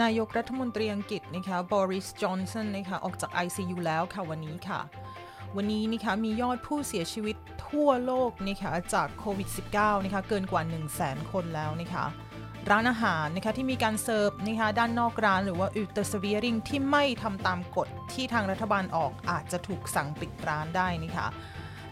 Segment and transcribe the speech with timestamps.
[0.00, 4.80] นายกรัฐมนตรีอังกฤษนะคะบริสจอนสันนะคะออกจาก ICU แล้วค่ะวันนี้ค่ะ
[5.56, 7.36] วันนี้นะคะมียอดผู้เสียชีวิต
[7.68, 12.04] ทั่วโลกนะคะจากโควิด -19 นะคะเกินกว่า 1 0 0 0 0แสนคนแล้วนะคะ
[12.70, 21.26] ร้านอาหารนะคะที่มีการเสิร์ฟนะคะด้านนอกร้านหรือว่าอุตสเวียริงที่ไม่ทำตามกฎที่ทางรัฐบาลออกอาจจะถูกสั่งปิดร้านได้นะคะ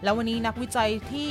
[0.03, 1.27] แล้ววันนี้นักวิจัยที่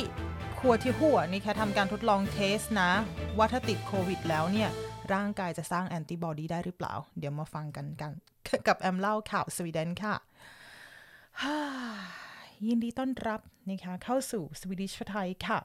[0.59, 2.91] ครัวที่หัวนะคะทำการทดลองเทสนะ
[3.37, 4.71] ว่าถ้าติดโควิดแล้วเนี่ย
[5.15, 8.13] ร่างกายจะสร้างแอนติบอดีได้หรือเปล่า เดี๋ยวมาฟังกันกัน
[8.69, 10.15] กับแอมเล่าข่าวสวีเดนค่ะ
[12.67, 15.59] ยินดีต้อนรับนะคะเข้าสู่ Swedish4Thai ค่ะ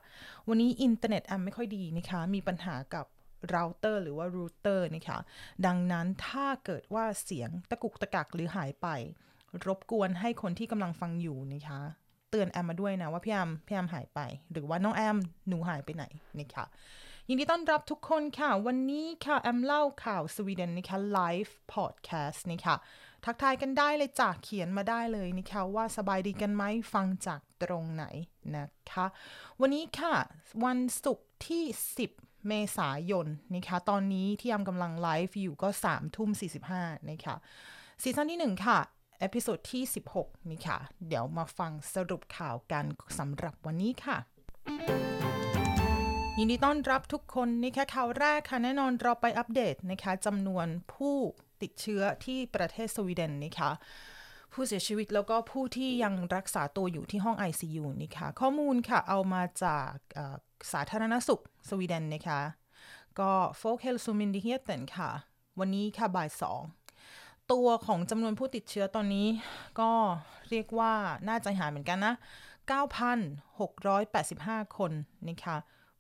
[0.48, 3.06] วันนี้อินเทอร์เน็ตแอมไม่ค่อยดีนะคะ มีปัญหากับ
[3.50, 5.18] เราเตอร์หรือว่ารูเตอร์นะคะ
[5.66, 8.88] ดังนั้นถ้าเกิดว่าเสียงตะกุกตะกักหรือหายไป
[9.66, 11.80] รบกวนให้คนที่กำลังฟังอยู่นะคะ
[12.30, 14.20] เตือนแอมมาด้วยนะว่าพี่แอมพี่แอมหายไป
[14.52, 16.04] หรือว่าน้องแอมหนูหายไปไหน
[16.40, 16.66] นะคะ
[17.30, 22.76] ยินดีต้อนรับทุกคนค่ะ วันนี้ค่ะแอมเล่าข่าวสวีเดนนะคะ live podcast นะคะ
[23.26, 28.06] ทักทายกันได้เลยจากเขียนมาได้เลยนะคะว่าสบายดีกันไหมฟังจากตรงไหน
[28.56, 29.06] นะคะ
[29.62, 30.16] วันนี้ค่ะ
[30.66, 31.64] วันศุกร์ที่
[32.08, 36.30] 10เมษายนนะคะตอนนี้ที่แอมกำลังไลฟ์อยู่ก็3ทุ่ม
[36.72, 37.36] 45นะคะ
[38.02, 38.80] season ที่ 1 ค่ะ
[39.20, 39.84] episode ที่
[40.18, 42.86] 16นี่ค่ะ เดี๋ยวมาฟังสรุปข่าวกัน
[43.20, 44.18] สำหรับวันนี้ค่ะ
[46.40, 51.16] ยินดีต้อนรับทุกคนนะคะข่าวแรกค่ะแน่นอนเราไปอัปเดตนะคะจำนวนผู้
[51.62, 53.72] ติดเชื้อที่ประเทศสวีเดนนะคะ
[54.54, 59.92] ผู้เสียชีวิตแล้วก็ผู้ที่ยังรักษาตัวอยู่ที่ห้อง ICU นะคะข้อมูลค่ะเอามาจาก
[60.72, 62.42] สาธารณสุขสวีเดนนะคะ
[63.20, 65.10] ก็ Folk Hälsomyndigheten ค่ะ
[65.60, 66.62] วันนี้ค่ะบ่ายสอง
[67.52, 69.28] ตัวของจำนวนผู้ติดเชื้อตอนนี้
[69.80, 69.92] ก็
[70.50, 70.94] เรียกว่า
[71.28, 72.14] น่าใจหายเหมือนกันนะ
[73.20, 74.92] 9,685 คน
[75.30, 75.58] นะคะ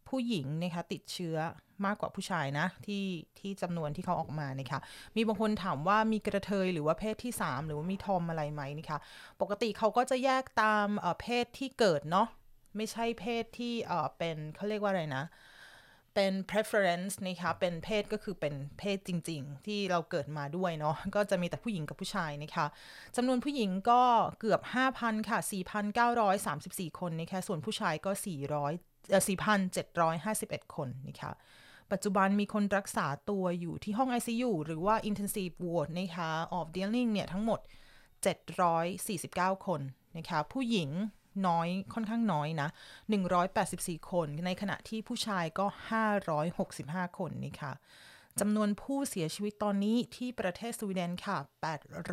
[0.09, 1.37] ผู้หญิงนะคะติดเชื้อ
[1.85, 3.05] มากกว่าผู้ชายนะ ที่
[3.39, 4.79] ที่จำนวนที่เขาออกมานะคะ
[5.15, 8.99] มีบางคนถามว่ามีกระเทยหรือว่าเพศที่ 3 หรือว่ามีทอมอะไรไหมนะคะ
[9.41, 10.87] ปกติเขาก็จะแยกตาม
[11.21, 12.27] เพศที่เกิดเนาะ
[12.75, 15.25] ไม่ใช่เพศที่เออเป็นเขาเรียกว่าอะไรนะ
[16.15, 22.65] เป็น preference นะคะเป็นเพศก็คือเป็นเพศจริง ๆ ที่เราเกิดมาด้วยเนาะก็จะมีแต่ผู้หญิงกับผู้ชายนะคะ
[23.15, 24.01] จำนวนผู้หญิงก็
[24.39, 24.61] เกือบ
[24.95, 25.39] 5,000 ค่ะ
[26.19, 31.31] 4,934 คนนะคะส่วนผู้ชายก็ 400 4,751 คนนะคะ
[31.91, 37.59] ปัจจุบันมีคนรักษาตัวอยู่ที่ห้อง ICU หรือว่า Intensive Ward นะคะ of Dealing เนี่ย ทั้งหมด
[38.83, 39.81] 749 คน
[40.17, 40.89] นะคะผู้หญิง
[41.47, 42.69] น้อยค่อนข้างน้อยนะ
[43.43, 45.65] 184 คน ในขณะที่ผู้ชายก็
[46.41, 47.73] 565 คนนะคะ
[48.39, 51.37] จำนวนผู้เสียชีวิตตอนนี้ที่ประเทศสวีเดนค่ะ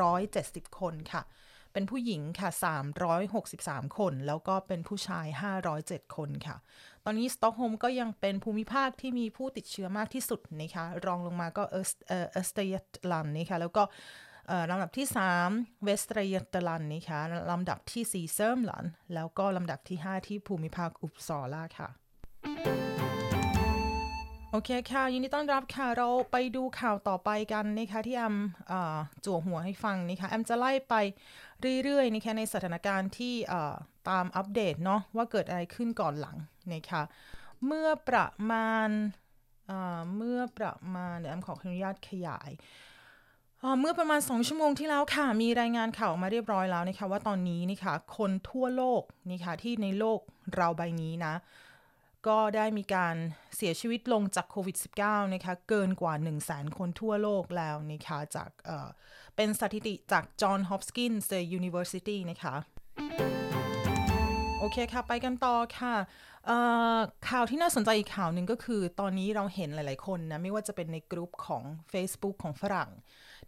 [0.03, 1.23] 870 คนค่ะ
[1.73, 2.51] เป็นผู้หญิงค่ะ
[3.25, 5.27] 363 คน แล้วก็เป็นผู้ชาย
[5.71, 6.57] 507 คนค่ะ
[7.05, 13.83] ตอนนี้สตอกโฮล์มก็ยังเป็นภูมิภาคที่มีผู้ติดเชื้อมากที่สุดนะคะ รองลงมาก็ Östergötland นะคะ แล้วก็
[14.71, 15.07] ลำดับที่
[15.45, 21.89] 3 เวสเตรเยตลันนะคะลำดับที่ 4 เซิร์มลัน แล้วก็ลำดับที่ 5 ที่ภูมิภาคอุปซอล่าค่ะ
[24.55, 28.37] โอเคค่ะยินดีต้อนรับค่ะ เราไปดูข่าวต่อไปกันนะคะที่แอม
[29.25, 30.95] จั่วหัวให้ฟังนะคะแอมจะไล่ไป
[31.85, 33.35] เรื่อยๆนะคะในสถานการณ์ที่
[34.09, 36.37] ตามอัปเดตเนาะว่าเกิดอะไรขึ้นก่อนหลัง
[36.75, 37.03] นะคะ
[37.67, 38.89] เมื่อประมาณ
[40.17, 42.51] เมื่อประมาณเดี๋ยวแอมขออนุญาตขยาย
[43.81, 50.19] เมื่อประมาณ 2 ชั่วโมงที่แล้วค่ะ มีรายงานข่าวออกมาเรียบร้อยแล้วนะคะว่าตอนนี้นะคะคนทั่วโลกนะคะที่ในโลก
[50.57, 51.35] เราใบนี้นะ
[52.29, 53.15] ก็ได้มีการ
[53.57, 61.27] เสียชีวิตลงจากโควิด -19 นะคะ เกินกว่า 1 0 0 0 0แสนคนทั่วโลกแล้วนะคะจากเเป็นสถิติจาก John Hopkins
[61.59, 62.55] University นะคะ
[64.61, 65.95] โอเคค่ะ ไปกันต่อค่ะ
[67.29, 71.63] ข่าวที่น่าสนใจอีกข่าวหนึ่งก็คือ ตอนนี้เราเห็นหลาย ๆ คนนะ ไม่ว่าจะเป็นในกลุ่มของ
[71.93, 72.91] Facebook ของฝรั่ง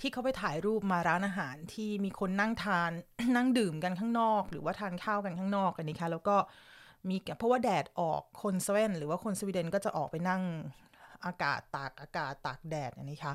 [0.01, 2.91] ที่เขาไปถ่ายรูปมาร้านอาหารที่มีคนนั่งทาน
[3.37, 6.37] นั่งดื่มกันข้างนอก หรือว่าทานข้าวกันข้างนอกกันนี้ค่ะแล้วก็
[7.09, 10.43] มีเพราะว่าแดดออกคนสวีเดนหรือว่าคนสวีเดนก็จะออกไปนั่ง
[11.27, 13.35] อากาศตากอากาศตากแดดนนี้ค่ะ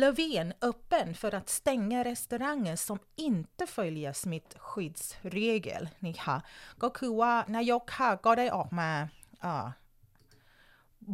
[0.00, 6.36] Löfven öppen för att stänga restauranger som inte följer smittskyddsregel นี่ค่ะ
[6.82, 8.90] ก็คือว่านายกค่ะก็ได้ออกมา
[9.44, 9.46] อ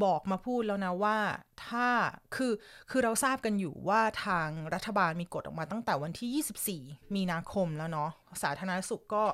[0.05, 1.19] บอกมาพูดแล้วนะว่า
[1.67, 1.89] ถ้า
[2.35, 2.53] คือ
[2.91, 8.11] คือเราทราบกันอยู่ว่าทางรัฐบาลมีกฎออกมาตั้งแต่วันที่ 24 มีนาคมแล้วเนาะ
[8.43, 9.25] สาธารณสุขก็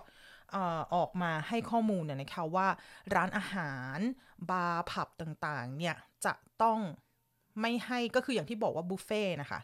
[0.94, 2.68] ออกมาให้ข้อมูลเนี่ยนะคะว่า
[3.14, 3.98] ร้านอาหาร
[4.50, 5.94] บาร์ผับต่างๆ เนี่ย
[6.24, 6.32] จะ
[6.62, 6.80] ต้อง
[7.60, 9.60] ไม่ให้ก็คืออย่างที่บอกว่าบุฟเฟ่นะคะ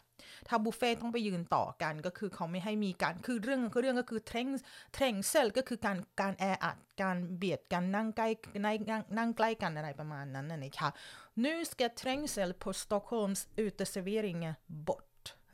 [0.48, 4.48] ถ้าบุฟเฟ่ต้องไปยืนต่อกันก็คือเขาไม่ให้มีการคือเรื่องคือเรื่องก็คือเทรง
[4.94, 8.28] trängsel ก็คือการการแออัดการเบียดกันนั่งใกล้
[8.64, 10.88] นั่งนั่งใกล้กันอะไรประมาณนั้นนะคะ
[11.44, 14.54] Nu ska trängsel på Stockholms uteserveringar
[14.86, 15.11] bort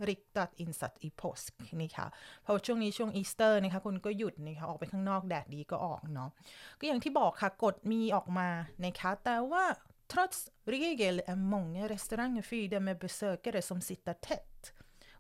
[0.09, 2.07] riktad insats i påsk นี่ค่ะ
[2.43, 6.31] เพราะช่วงนี้ช่วงอีสเตอร์นะคะคนก็หยุดนะคะออกไปข้างนอกแดดดีก็ออกเนาะ
[6.79, 8.49] ก็อย่างที่บอกค่ะกฎมีออกมา
[8.85, 9.65] นะคะแต่ว่า
[10.13, 10.39] trots
[10.73, 14.59] regel är många restauranger fyllda med besökare som sitter tätt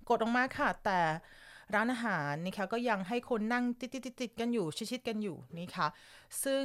[0.08, 1.00] กดออกมาค่ะ แต่
[1.75, 5.88] ร้านอาหารนะคะก็ยังให้คนนั่งติดติดติดกันอยู่ ชิดๆกันอยู่นี่ค่ะ
[6.44, 6.62] ซึ่ง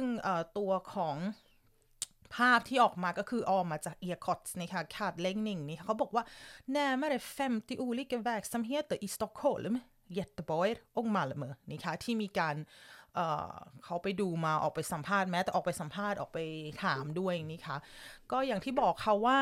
[0.58, 1.16] ตัวของ
[2.36, 6.24] ภาพที่ออกมาก็คือออกมาจาก e a r c o t s นะคะขาดเล้งหนึ่งนี่เขาบอกว่า
[6.74, 9.74] närmare 50 olika verksamheter i Stockholm
[10.16, 12.56] Göteborg och Malmö นะคะที่มีการ
[13.14, 16.38] เเขาไปดูมาออกไปสัมภาษณ์แม้แต่ออกไปสัมภาษณ์ออกไป
[16.84, 17.76] ถามด้วยนี่ค่ะ
[18.32, 19.40] ก็อย่างที่บอกเขาว่า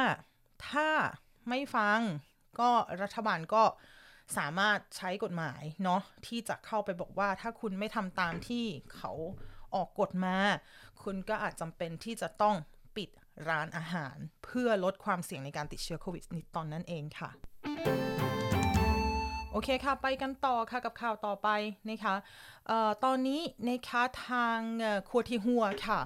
[0.71, 0.89] ถ้า
[1.49, 2.01] ไม่ฟัง
[2.61, 2.71] ก็
[3.03, 3.63] รัฐบาลก็
[4.39, 8.65] สามารถใช้กฎหมายเนาะที่จะเข้าไปบอกว่าถ้าคุณไม่ทำตามที่
[8.97, 9.13] เขา
[9.75, 10.37] ออกกฎมา
[11.03, 12.57] คุณก็อาจจำเป็นที่จะต้อง
[13.49, 17.31] ร้านอาหาร เพื่อลดความเสี่ยงในการติดเชื้อโควิดในตอนนั้นเองค่ะ
[19.53, 21.49] โอเคค่ะ ไปกันต่อค่ะกับข่าวต่อไป
[21.91, 22.15] นะคะ
[22.71, 24.59] ออตอนนี้นะคะทาง
[25.09, 26.01] คัวทีหัวค่ะ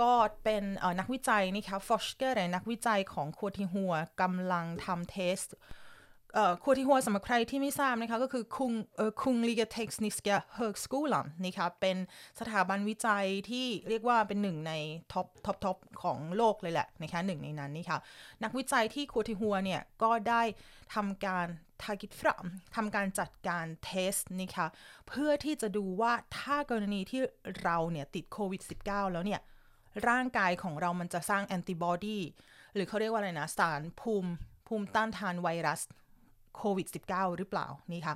[0.00, 0.12] ก็
[0.44, 0.64] เป็น
[0.98, 5.40] นักวิจัยนะคะ forskare นักวิจัยของ KTH กำลังทำ test
[6.62, 8.72] KTH สำหรับใครที่ไม่ทราบนะคะก็คือ Kung
[9.22, 11.96] Kungliga Tekniska högskolan นะคะเป็น
[12.40, 14.72] สถาบันวิจัยที่เรียกว่าเป็นหนึ่งใน
[15.12, 17.98] top top top ของโลกเลยแหละนะคะหนึ่งในนั้นนี่ค่ะ
[18.44, 20.42] นักวิจัยที่ KTH เนี่ย ก็ได้
[20.94, 21.46] ทำการ
[21.82, 22.44] tagit fram
[22.76, 24.66] ทำการจัดการ test นะคะ
[25.08, 27.20] เพื่อที่จะดูว่าถ้ากรณีที่
[27.62, 29.40] เราเนี่ย ติดโควิด -19 แล้วเนี่ย
[30.08, 32.18] ร่างกายของเรามันจะสร้างแอนติบอดี
[32.74, 34.32] หรือเขาเรียกว่าอะไรนะ สารภูมิ
[34.66, 35.80] ภูมิต้านทานไวรัส
[36.56, 38.14] โควิด -19 หรือเปล่านี่ค่ะ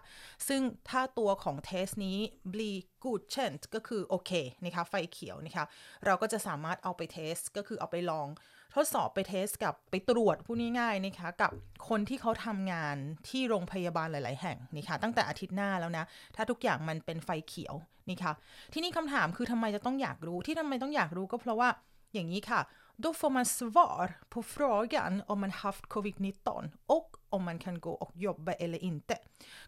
[0.49, 2.19] ซึ่งถ้าตัวของเทสนี้
[2.53, 2.73] bli
[3.05, 4.31] godkänt ก็คือโอเค
[4.65, 5.65] นะคะไฟเขียวนะคะ
[6.05, 8.29] เราก็จะสามารถเอาไปเทส ก็คือเอาไปลอง
[8.75, 11.51] ทดสอบไปเทสกับไปตรวจพูดง่ายๆนะคะกับ
[11.89, 12.97] คนที่เขาทำงาน
[13.29, 16.05] ที่โรงพยาบาลหลาย ๆ แห่งนี่ค่ะตั้งแต่อาทิตย์หน้าแล้วนะ
[16.37, 17.75] ถ้าทุกอย่างมันเป็นไฟเขียว
[18.09, 18.33] นี่ค่ะ
[18.73, 21.69] ที่นี่คำถามคือทำไมจะต้องอยากรู้ที่ทำไมต้องอยากรู้ก็เพราะว่า
[22.15, 22.61] อย่างนี้ค่ะ
[22.97, 27.91] då får man svar på frågan om man haft covid-19 och om man kan gå
[27.91, 29.19] och jobba eller inte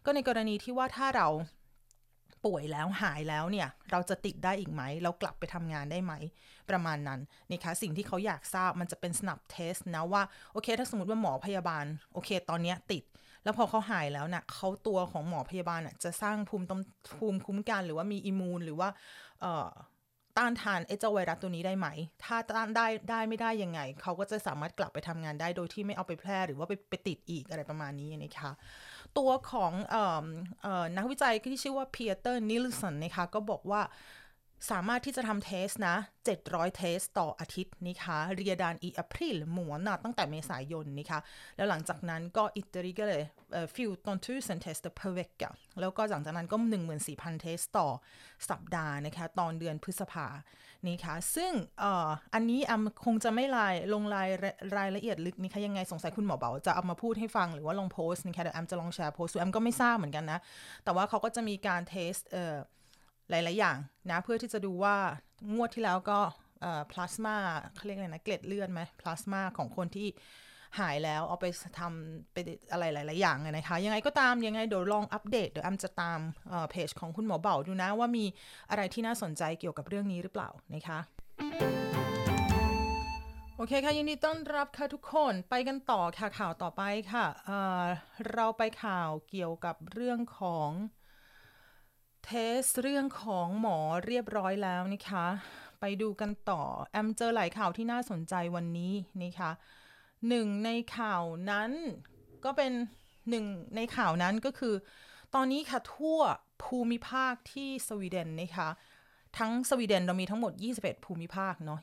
[0.05, 1.29] ก็ในกรณีที่ว่าถ้าเรา
[2.45, 6.13] ป่วยแล้วหายแล้วเนี่ย เราจะติดได้อีกไหม เรากลับไปทำงานได้ไหม
[6.71, 7.21] ประมาณนั้น
[7.51, 13.03] นะคะสิ่งที่เขาอยากทราบมันจะเป็นสนับเทสนะว่า โอเค ถ้าสมมติว่าหมอพยาบาล โอเค ตอนนี้ติด
[13.45, 16.77] แล้วพอเขาหายแล้วนะ่ะเขาตัวของหมอพยาบาลนะ่ะจะสร้างภูมิต้
[17.19, 18.89] ภูมิคุ้มกัน หรือว่ามี immun หรือว่า
[19.41, 19.69] เอ่อ
[20.39, 21.89] ต้านทานไอ้เจ้าไวรัสตัวนี้ได้ไหม
[22.25, 28.51] ถ้าต้านได้ได้ไม่ได้ยังไง เขาก็จะสามารถกลับไปทำงานได้โดยที่ไม่เอาไปแพร่หรือว่าไปไปติดอีกอะไรประมาณนี้นะคะ
[29.19, 29.97] ตัวของอ
[30.83, 33.81] อนักวิจัยที่ชื่อว่า Peter Nilsson นะคะก็บอกว่า
[34.71, 35.97] สามารถที่จะทำ test นะ
[36.37, 41.21] 700 test ต่ออาทิตย์นะคะ redan i april månad นะตั้งแต่เมษายนนะคะ
[41.57, 45.31] แล้วหลังจากนั้นก็ ytterligare fjorton tusen test per vecka
[45.81, 46.57] แล้วก็หลังจากนั้นก็
[46.99, 47.89] 14,000 test ต่อ
[48.51, 50.27] สัปดาห์นะคะตอนเดือนพฤษภา
[50.87, 51.53] นี่ค่ะซึ่ง
[51.83, 51.85] อ
[52.35, 54.29] อันนี้แอมคงจะไม่ลายลงราย
[54.77, 60.39] รายละเอียดลึกนี่ค่ะยังไงสงสัยคุณหมอเบาจะเอามาพูดให้ฟังหรือว่าลงโพสต์นะคะเดี๋ยวแอมจะลองแชร์โพสต์แอมก็ไม่ทราบเหมือนกันนะ
[60.85, 62.57] แต่ว่าเขาก็จะมีการ test เอ่อ
[63.31, 63.77] หลาย ๆ อย่าง
[64.11, 64.97] นะเพื่อที่จะดูว่า
[65.55, 66.19] งวดที่แล้วก็
[66.91, 67.37] พลาสมา
[67.75, 70.09] เขาเรียกอะไรนะเกล็ดเลือดไหมพลาสมาของคนที่
[70.79, 71.47] หายแล้วเอาไป
[71.79, 72.37] ทำไป
[72.73, 76.21] อะไรหลาย ๆ อย่างนะคะ ยังไงก็ตามยังไงเดี๋ยวลองอัปเดตเดี๋ยวแอมจะตาม
[76.71, 78.25] เพจของคุณหมอเบาดูนะว่ามี
[78.71, 80.99] อะไรที่น่าสนใจเกี่ยวกับเรื่องนี้หรือเปล่านะคะ
[83.57, 90.71] โอเคค่ะยินดีต้อนรับค่ะทุกคนไปกันต่อค่ะข่าวต่อไปค่ะเเราไปข่าวเกี่ยวกับเรื่องของ
[92.27, 95.27] เทสเรื่องของหมอเรียบร้อยแล้วนะคะ
[95.81, 98.93] ไปดูกันต่อ แอมเจอหลายข่าวที่น่าสนใจวันนี้
[99.23, 99.51] นะคะ
[100.29, 101.71] หนึ่งในข่าวนั้น
[102.45, 102.73] ก็เป็น
[103.31, 104.75] หนึ่งในข่าวนั้นก็คือ
[105.35, 106.21] ตอนนี้ค่ะทั่ว
[106.65, 108.69] ภูมิภาคที่สวีเดนนะคะ
[109.39, 111.81] ทั้งสวีเดนเรามีทั้งหมด 21 ภูมิภาคเนาะ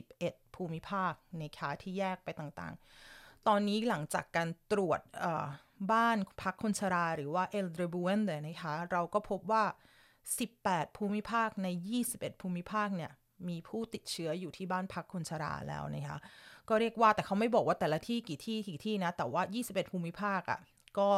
[0.00, 5.00] 21 ภูมิภาคนะคะที่แยกไปต่างๆ ตอนนี้หลังจากการตรวจ
[5.92, 9.64] บ้านพักคนชราหรือว่าเอลเดรบูเอนเดนะคะ เราก็พบว่า
[10.30, 11.68] 18 ภูมิภาคใน
[12.04, 13.12] 21 ภูมิภาคเนี่ย
[13.48, 16.18] มีผู้ติดเชื้ออยู่ที่บ้านพักคนชราแล้วนะคะ
[16.68, 20.60] ก็เรียกว่าแต่เขาไม่บอกว่าแต่ละที่กี่ที่กี่ที่นะ แต่ว่า 21 ภูมิภาคอะ่ะ
[20.98, 21.10] ก็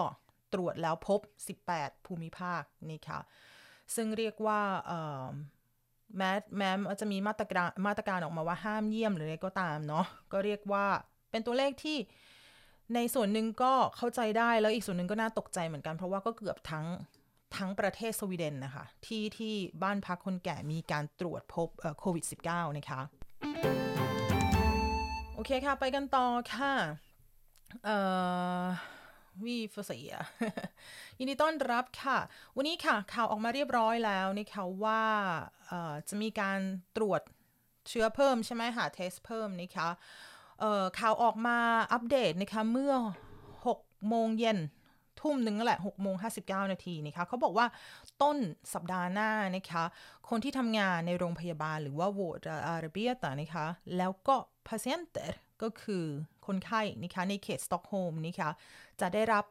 [0.53, 1.21] ตรวจแล้วพบ
[1.63, 3.21] 18 ภูมิภาคนี่ค่ะ
[3.95, 4.61] ซึ่งเรียกว่า
[6.17, 10.87] แม้แม้จะมีมาตรการมาตรการออกมาว่าห้ามเยี่ยมหรืออะไรก็ตามเนาะ ก็เรียกว่า
[11.31, 11.99] เป็นตัวเลขที่
[12.95, 16.87] ในส่วนหนึ่งก็เข้าใจได้แล้วอีกส่วนหนึ่งก็น่าตกใจเหมือนกัน เพราะว่าก็เกือบทั้ง
[17.57, 21.69] ทั้งประเทศสวีเดนนะคะ ที่ที่บ้านพักคนแก่มีการตรวจพบ
[21.99, 23.01] โควิด -19 นะคะ
[25.35, 26.73] โอเคค่ะ ไปกันต่อค่ะ
[27.85, 30.15] เวีฟเสีย
[31.19, 32.19] ยินดีต้อนรับค่ะ
[32.57, 35.03] วันนี้ค่ะ ข่าวออกมาเรียบร้อยแล้วนะคะว่า
[36.09, 36.61] จะมีการ
[36.97, 37.21] ตรวจ
[37.89, 39.89] เชื้อเพิ่มใช่ไหมหาเทสเพิ่มนะคะ
[40.99, 41.59] ข่าวออกมา
[41.93, 42.95] อัปเดตนะคะเมื่อ
[43.55, 44.59] 6 โมงเย็น
[45.21, 46.15] ทุ่มหนึ่งแหละ6โมง
[46.45, 47.67] 59 นาทีนะคะเขาบอกว่า
[48.23, 48.39] ต้น
[48.75, 49.85] สัปดาห์หน้านะคะ
[50.29, 53.67] คนที่ทำงานในโรงพยาบาลหรือว่าวอร์ดอาร์เบียตนะคะ
[53.97, 54.37] แล้วก็
[54.69, 55.31] patienter
[55.63, 56.05] ก็คือ
[56.47, 58.51] คนไข้นะคะในเขตสต็อกโฮล์มนะคะ
[59.01, 59.45] จะได้รับ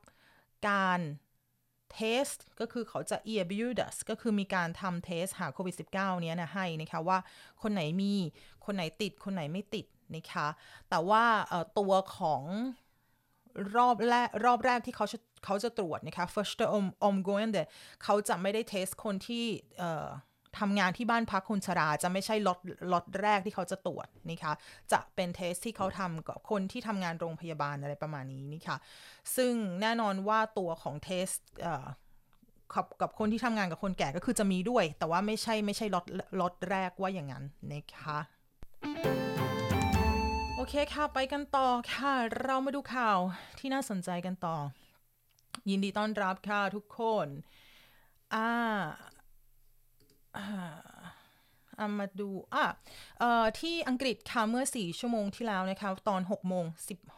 [0.70, 1.00] การ
[1.94, 2.26] test
[2.60, 7.18] ก็คือเขาจะ e b u d u s ก็คือมีการทำ test หาโควิด -19 เนี้ยนะให้นะคะว่า
[7.62, 8.14] คนไหนมี
[8.66, 10.48] คนไหนติดคนไหนไม่ติด นะคะ
[10.90, 11.24] แต่ว่า
[11.80, 12.44] ตัวของ
[13.78, 17.64] รอบแรกรอบแรกที่เขาจะเขาจะตรวจนะคะ första omgången
[18.04, 19.46] เขาจะไม่ได้ test คนที่
[20.60, 22.60] ทำงานที่บ้านพักคนชราจะไม่ใช่ล็อต
[22.92, 24.54] ล็อตแรกที่เขาจะตรวจนะคะ
[24.92, 28.78] จะเป็น test ที่เขาทำกับคนที่ทำงานโรงพยาบาลอะไรประมาณนี้นี่ค่ะ
[29.36, 31.28] ซึ่งแน่นอนว่าตัวของ test
[32.74, 36.06] กับกับคนที่ทำงานกับคนแก่ก็คือจะมีด้วย แต่ว่าไม่ใช่ไม่ใช่ล็อต
[36.40, 39.21] ล็อตแรกว่าอย่างนั้นนะคะ
[40.64, 42.14] โอเคค่ะ ไปกันต่อค่ะ
[42.44, 43.20] เรามาดูข่าว
[43.60, 44.58] ที่น่าสนใจกันต่อ
[45.70, 47.28] ยินดีต้อนรับค่ะทุกคน
[48.34, 48.50] อ่า
[51.80, 52.66] อามาดูอะ
[53.60, 56.66] ที่อังกฤษค่ะเมื่อ 4 ชั่วโมงที่แล้วนะคะ ตอน6โมง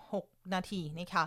[0.01, 1.23] 16 นาทีนะคะ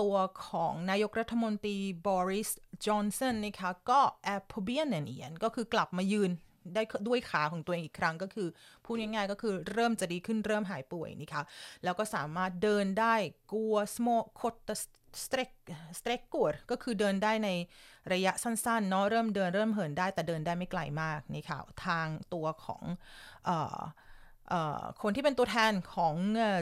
[0.00, 0.14] ตัว
[0.46, 2.48] ของนายกรัฐมนตรีบอริส
[2.86, 6.30] จอห์นสันนะคะ ก็แอปพเบียนเนียนก็คือกลับมายืน
[6.74, 8.48] ได้ด้วยขาของตัวเองอีกครั้งก็คือ
[8.84, 11.42] พูดง่ายๆก็คือเริ่มจะดีขึ้นเริ่มหายป่วยนี่คะ
[11.84, 13.14] แล้วก็สามารถเดินได้
[13.52, 14.08] กัวสโม
[14.40, 14.70] คต
[15.24, 15.50] สเตรก
[15.98, 17.50] สเตรกกวดก็คือเดินได้ใน
[18.12, 22.82] ระยะสั้นๆเนาะเริ่มเดินเริ่มเหินได้แต่เดินได้ไม่ไกลมากนี่ค่ะทางตัวของ
[25.02, 26.14] คนที่เป็นตัวแทนของ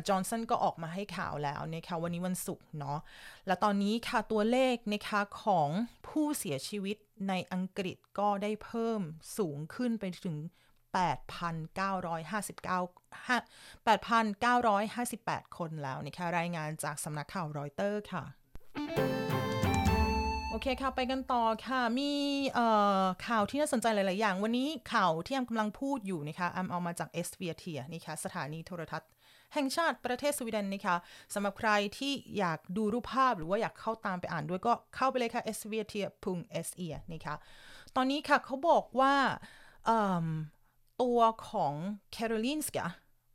[0.09, 2.99] จอห์นสันก็ออกมาให้ข่าวแล้วนะคะวันนี้วันศุกร์เนาะ
[3.47, 5.69] และตอนนี้ค่ะตัวเลขนะคะของ
[6.09, 6.97] ผู้เสียชีวิต
[7.29, 9.01] ในอังกฤษก็ได้เพิ่ม
[9.37, 10.37] สูงขึ้นไปถึง
[10.95, 11.07] 8,959
[13.87, 18.25] 8,958 คนแล้วนะคะรายงานจากสำนักข่าวรอยเตอร์ค่ะ
[20.63, 22.13] โอเคค่ะไปกันต่อค่ะ มี
[23.27, 29.09] ข่าวที่น่าสนใจหลาย ๆ อย่าง วันนี้ข่าวที่แอมกำลังพูดอยู่นะคะแอมเอามาจาก SVT นี่ค่ะสถานีโทรทัศน์
[29.55, 30.97] แห่งชาติประเทศสวีเดนนะคะ
[31.35, 35.95] สำหรับใครที่อยากดูรูปภาพหรือว่าอยากเข้าตามไปอ่านด้วยก็เข้าไปเลยค่ะ s v t
[36.67, 37.35] s e นะคะ
[37.97, 39.15] ตอนนี้ค่ะเขาบอกว่า
[41.03, 41.75] ตัวของ
[42.15, 42.87] Karolinska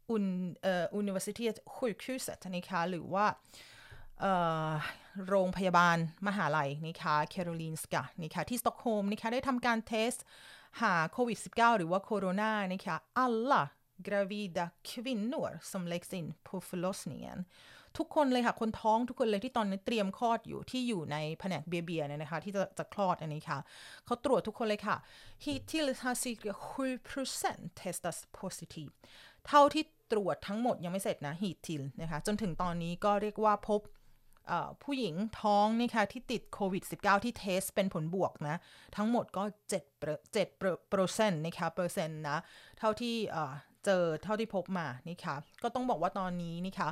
[0.10, 0.26] อุน
[0.62, 3.26] เอ่อ Universitetssjukhuset นะคะหรือว่า
[5.30, 10.14] โรงพยาบาลมหาลัยนะคะ Karolinska นะคะที่สต็อกโฮล์มนะคะได้ทำการ test
[10.82, 13.64] หาโควิด -19 หรือว่าโคโรนานะคะ alla
[14.06, 17.40] gravida kvinnor som läggs in på förlossningen
[17.98, 23.58] ทุกคนเลยค่ะ คนท้องทุกคนเลยที่ตอนนี้เตรียมคลอดอยู่ที่อยู่ในแผนก BB เนี่ยนะคะ ที่จะจะคลอดอันนี้ค่ะ
[24.06, 24.98] เขาตรวจทุกคนเลยค่ะ
[25.44, 26.54] hittills har cirka
[27.14, 28.88] 7% testas positiv
[29.48, 33.82] เท่าที่ตรวจทั้งหมดยังไม่เสร็จนะ hittills นะคะ จนถึงตอนนี้ก็เรียกว่าพบ
[34.84, 38.58] ผู้หญิงท้องนี่ค่ะที่ติดโควิด -19 ที่เทสเป็นผลบวกนะ
[38.96, 40.60] ทั้งหมดก็7เ7
[40.90, 42.38] เปอร์เซ็นต์นะคะเปอร์เซ็นต์นะ
[42.80, 43.16] เท่าที่
[43.86, 46.90] เจอเท่าที่พบมานี่ค่ะก็ต้องบอกว่าตอนนี้นี่ค่ะ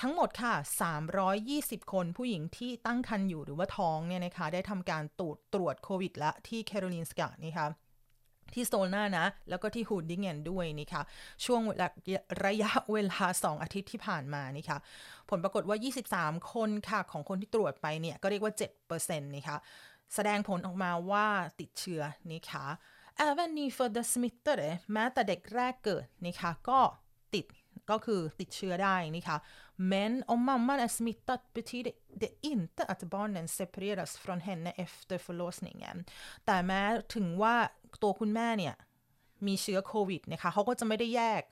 [0.00, 0.54] ทั้งหมดค่ะ
[1.22, 7.66] 320 คนผู้หญิงที่ตั้งครรภ์อยู่หรือว่าท้องเนี่ยนะคะได้ทำการตรวจตรวจโควิดละที่แคโรลินสกานี่ค่ะ
[8.54, 11.02] ที่โซลนานะ แล้วก็ที่ฮูดดิ้งเงนด้วยนี่ค่ะ
[11.44, 11.62] ช่วง
[12.44, 14.78] ระยะเวลา 2 อาทิตย์ที่ผ่านมานี่ค่ะ
[15.30, 15.76] ผลปรากฏว่า
[16.14, 18.54] 23 คนค่ะ ของคนที่ตรวจไปเนี่ย ก็เรียกว่า
[18.88, 19.56] 7%นี่ค่ะ
[20.14, 21.26] แสดงผลออกมาว่า
[21.60, 22.64] ติดเชื้อนี่ค่ะ
[23.26, 26.80] även nyfödda smittade แม้แต่เด็กแรกเกิดนี่ค่ะก็
[27.34, 27.46] ติด
[27.90, 29.38] ก็คือติดเชื้อได้นี่ค่ะ
[29.92, 31.92] men om mamman är smittad betyder
[32.22, 35.96] det inte att barnen separeras från henne efter förlossningen
[36.46, 36.82] แต่แม้
[37.14, 37.56] ถึงว่า
[38.02, 38.74] ตัวคุณแม่เนี่ย
[39.46, 41.42] มีเชื้อโควิดนะคะเขาก็จะไม่ได้แยก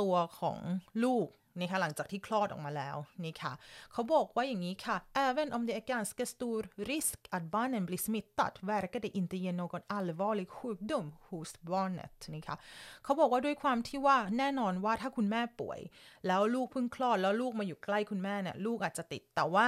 [0.00, 0.58] ตัวของ
[1.04, 3.52] ลูกนี่ค่ะหลังจากที่คลอดออกมาแล้วนี่ค่ะ
[3.92, 4.96] เขาบอกว่าอย่างนี้ค่ะ
[5.26, 6.60] även om det är ganska stor
[6.92, 12.56] risk att barnen blir smittat verkar det inte ge någon allvarlig sjukdom hos barnet นี่ค่ะ
[13.04, 15.80] เขาบอกว่าด้วยความที่ว่าแน่นอนว่าถ้าคุณแม่ป่วย
[16.26, 19.66] แล้วลูกเพิ่งคลอดแล้วลูกมาอยู่ใกล้คุณแม่เนี่ยลูกอาจจะติด แต่ว่า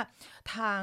[0.54, 0.80] ทาง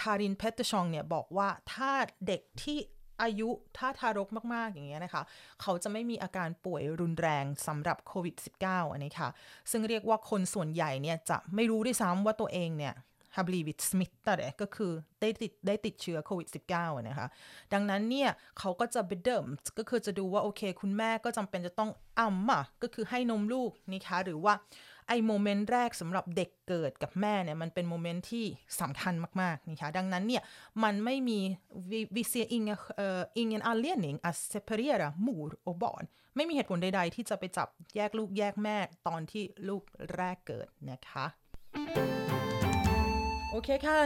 [0.00, 1.92] คารินเพตเตชองเนี่ยบอกว่าถ้า
[2.26, 2.78] เด็กที่
[3.22, 5.22] อายุถ้าทารกมาก ๆ อย่างเงี้ยนะคะ
[5.62, 9.28] เขาจะไม่มีอาการป่วยรุนแรงสำหรับโควิด -19 อันนี้ค่ะ
[9.70, 12.94] ซึ่งเรียกว่าคนส่วนใหญ่เนี่ยจะไม่รู้ด้วยซ้ำว่าตัวเองเนี่ย
[13.36, 17.28] ฮับลีวิตสมิตต์ก็คือได้ติดได้ติดเชื้อโควิด -19 นะคะ
[17.72, 19.44] ดังนั้นเนี่ยเขาก็จะเบเดิม
[19.78, 24.54] ก็คือจะดูว่า โอเค คุณแม่ก็จำเป็นจะต้องอัมอะก็คือให้นมลูกนี่คะหรือว่า
[25.12, 28.46] ไอ้ moment แรกสำหรับเด็กเกิดกับแม่เนี่ยมันเป็น moment ที่
[28.80, 30.42] สำคัญมาก ๆ นะคะดังนั้นเนี่ย
[30.84, 31.38] มันไม่มี
[32.14, 36.04] vi ser inga, uh, ingen anledning att separera mor och barn
[36.36, 38.76] ไม่มีเหตุผลใด ๆ ที่จะไปจับแยกลูกแยกแม่
[39.08, 39.82] ตอนที่ลูก
[40.14, 41.26] แรกเกิดนะคะ
[43.50, 43.96] โอเคค่ะ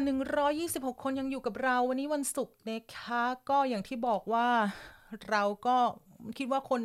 [0.47, 4.49] 126 คนยังอยู่กับเราวันนี้วันศุกร์นะคะ ก็อย่างที่บอกว่า
[5.31, 5.77] เราก็
[6.39, 6.83] คิดว่าคน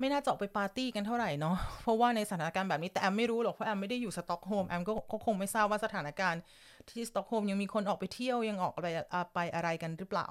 [0.00, 6.42] ไม่น่าจะออกไปปาร์ตี้กันเท่าไหร่เนาะเพราะว่าในสถานการณ์แบบนี้แต่แอมไม่รู้หรอกเพราะแอมไม่ได้อยู่สต็อกโฮล์มแอมก็คงไม่ทราบว่าสถานการณ์
[6.90, 8.86] ที่สต็อกโฮล์มยังมีคนออกไปเที่ยวยังออกไป
[9.34, 10.26] ไปอะไรกันหรือเปล่า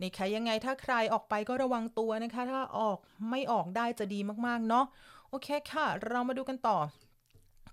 [0.00, 2.98] นี่ค่ะยังไงถ้าใครออกไปก็ระวังตัวนะคะ ถ้าออก
[3.30, 4.84] ไม่ออกได้จะดีมากๆเนาะ
[5.30, 6.78] โอเคค่ะ เรามาดูกันต่อ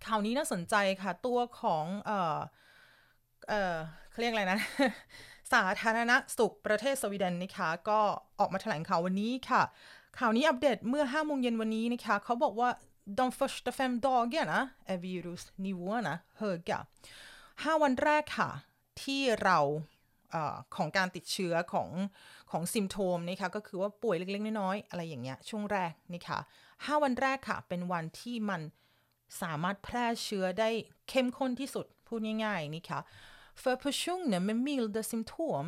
[0.06, 2.38] ข่าวนี้น่าสนใจค่ะ ตัวของเอ่อ
[3.50, 3.76] เอ่อ
[4.10, 4.60] เขาเรียกอะไรนะ
[5.54, 8.00] สาธารณสุขประเทศสวีเดนนะคะก็
[8.40, 9.64] ออกมาแถลงข่าววันนี้ค่ะ
[10.20, 12.70] ข่าวนี้อัปเดตเมื่อ5โมงเย็นวันนี้นะคะ เขาบอกว่า
[13.18, 14.60] de första fem dagarna
[14.94, 16.80] är virusnivåerna höga
[17.34, 18.50] 5วันแรกค่ะ
[19.02, 19.60] ที่เรา
[20.34, 20.36] อ
[20.76, 21.90] ของการติดเชื้อของ
[22.52, 26.40] ของซิมโทมนะคะก็คือว่าป่วยเล็กๆ น้อยๆ อะไรอย่างเงี้ยช่วงแรกนะคะ
[26.76, 28.62] 5วันแรกค่ะ เป็นวันที่มัน
[29.42, 30.70] สามารถแพร่เชื้อได้
[31.10, 33.00] เข้มข้นที่สุด พูดง่ายๆนะคะ
[33.62, 35.66] För personer med milda symptom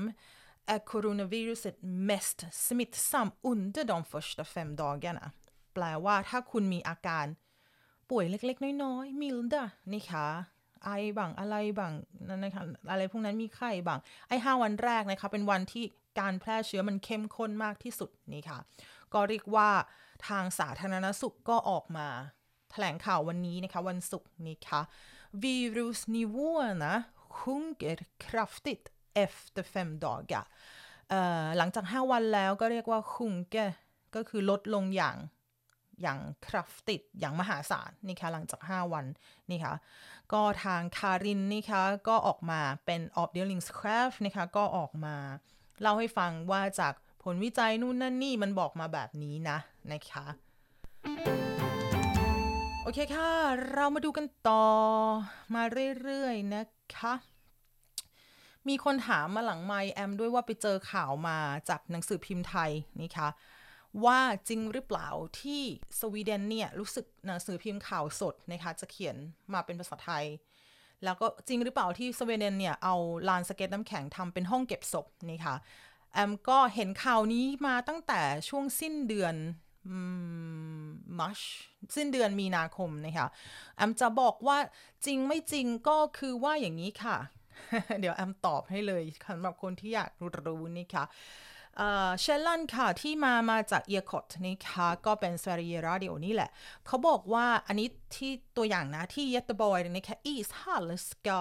[0.73, 1.77] är coronaviruset
[2.09, 5.25] mest smittsam under de första fem dagarna
[5.73, 7.25] แปลว่าถ้าคุณมีอาการ
[8.09, 10.27] ป่วยเล็กๆ น้อยๆ milda นะคะ
[10.85, 11.93] ไอบังอะไรบัง
[12.27, 15.85] นั่นนะคะอะไรพวกนั้นมีไข้บังไอห้าวันแรกนะคะ เป็นวันที่
[16.19, 18.59] การแพร่เชื้อมันเข้มข้นมากที่สุดนี่ค่ะ
[19.13, 19.69] ก็เรียกว่า
[20.27, 22.07] ทางสาธารณสุขก็ออกมา
[22.71, 24.81] แถลงข่าววันนี้นะคะ วันศุกร์นี่ค่ะ
[25.43, 26.93] virusnivåerna
[27.37, 28.85] sjunker kraftigt
[29.23, 30.45] efter fem dagar
[31.57, 33.69] หลังจาก 5 วันแล้วก็เรียกว่า sjunker
[34.15, 35.17] ก็คือลดลงอย่าง
[36.01, 39.05] อย่างคราฟติดอย่างมหาศาลนี่ค่ะหลังจาก 5 วัน
[39.49, 39.73] นี่ค่ะ
[40.33, 45.15] ก็ทางคารินนี่ค่ะก็ออกมาเป็นออฟเดลิงสคราฟนะคะก็ออกมา
[45.81, 46.93] เล่าให้ฟังว่าจาก
[47.23, 49.57] ผลวิจัยนู่นนั่นนี่มันบอกมาแบบนี้นะ
[49.91, 50.25] นะคะ
[52.83, 53.31] โอเคค่ะ
[53.71, 54.65] เรามาดูกันต่อ
[55.55, 55.63] มา
[56.01, 56.63] เรื่อย ๆ นะ
[56.95, 57.13] คะ
[58.67, 61.37] มีคนถามมาหลังไมแอมด้วยว่าไปเจอข่าวมา
[61.69, 63.29] จากหนังสือพิมพ์ไทยนี่ค่ะ
[64.05, 65.09] ว่าจริงหรือเปล่า
[65.41, 65.61] ที่
[65.99, 69.15] สวีเดนเนี่ยรู้สึกหนังสือพิมพ์ข่าวสดนะคะจะเขียน
[69.53, 70.25] มาเป็นภาษาไทย
[71.03, 72.95] แล้วก็จริงหรือเปล่าที่สวีเดนเนี่ยเอา
[73.29, 75.55] ลานสเก็ตน้ำแข็งทำเป็นห้องเก็บศพนี่ค่ะ
[76.13, 79.35] แอมก็เห็นข่าวนี้มาตั้งแต่ช่วงสิ้นเดือน
[81.19, 81.39] มัช
[81.95, 83.27] สิ้นเดือนมีนาคมนะคะ
[83.75, 84.57] แอมจะบอกว่า
[85.05, 87.17] จริงไม่จริงก็คือว่าอย่างนี้ค่ะ
[87.99, 90.09] เดี๋ยวแอมตอบให้เลยสำหรับคนที่อยาก
[90.47, 91.05] รู้นี่ค่ะ
[92.19, 96.49] เชลลันค่ะ ที่มามาจากเอียคอตนะคะก็เป็นสวรีราดิโอนี่แหละ
[96.85, 101.39] เขาบอกว่าอันนี้ที่ตัวอย่างนะที่เยตบอยนะคะ ishall ska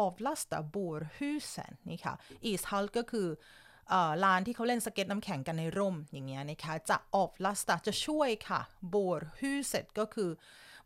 [0.00, 2.14] avlasta bårhusen นี่ค่ะ
[2.50, 3.28] ishall ก็คือ
[4.24, 8.60] ลานที่เขาเล่นสเก็ตน้ำแข็งกันในร่มอย่างเงี้ยนะคะจะ avlasta จะช่วยค่ะ
[8.94, 10.30] bårhuset ก็คือ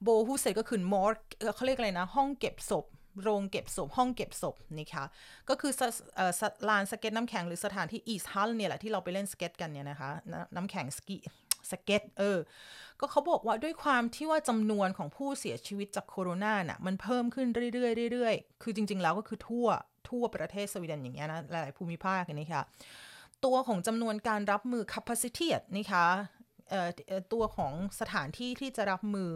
[0.06, 1.18] bårhuset ก็คือ morgue
[1.54, 2.87] เขาเรียกอะไรนะ ห้องเก็บศพ
[3.22, 5.05] โรงเก็บศพ ห้องเก็บศพนะคะ
[5.48, 5.72] ก็คือ
[6.68, 10.11] ลานสเก็ตน้ำแข็งหรือสถานที่ ishall เนี่ยแหละที่เราไปเล่นสเก็ตกันเนี่ยนะคะ
[10.55, 11.16] น้ำแข็งสกี
[11.70, 12.38] สเก็ตเออ
[13.00, 19.68] ก็เขาบอกว่าด้วยความที่ว่าจำนวนของผู้เสียชีวิตจากโคโรนาน่ะ มันเพิ่มขึ้นเรื่อยๆเรื่อยๆ คือจริง ๆ แล้วก็คือทั่ว
[20.09, 22.62] ทั่วประเทศสวีเดนอย่างเงี้ยนะ หลายๆภูมิภาคนี่ค่ะ
[23.44, 26.07] ตัวของจำนวนการรับมือ capacity นี่คะ
[27.33, 29.31] ตัวของสถานที่ที่จะรับมือ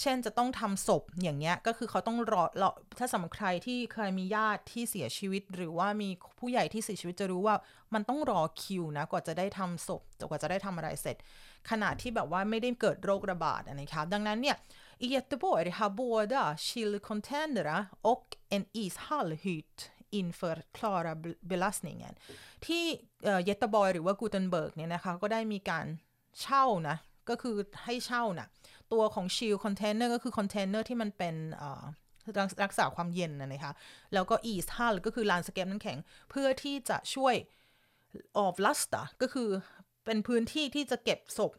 [0.00, 7.56] เช่นจะต้องทำศพอย่างเงี้ย ก็คือเขาต้องรอรอถ้าสำหรับใครที่เคยมีญาติที่เสียชีวิต หรือว่ามีผู้ใหญ่ที่เสียชีวิตจะรู้ว่า
[7.94, 11.16] มันต้องรอคิวนะกว่าจะได้ทำศพกว่าจะได้ทำอะไรเสร็จ
[11.70, 14.56] ขณะที่แบบว่าไม่ได้เกิดโรคระบาดนะคะดังนั้นเนี่ย
[15.04, 17.78] I Göteborg har både kylcontainrar
[18.10, 18.24] och
[18.56, 19.78] en ishall hyrts
[20.20, 21.14] in för att klara
[21.50, 22.14] belastningen
[22.66, 22.84] ที่
[23.44, 25.86] Göteborg หรือว่า Gothenburg เนี่ยนะคะ ก็ได้มีการ
[26.42, 26.96] เช่านะ
[27.28, 28.46] ก็คือให้เช่านะ
[28.92, 31.34] ตัวของ kylcontainer ก็คือคอนเทนเนอร์ที่มันเป็น
[32.64, 33.72] รักษาความเย็นนะคะ
[34.14, 35.98] แล้วก็ ishall ก็คือลานสเก็ตน้ำแข็ง
[36.30, 37.34] เพื่อที่จะช่วย
[38.38, 39.48] avlasta ก็คือ
[40.04, 41.52] เป็นพื้นที่ที่จะเก็บศพ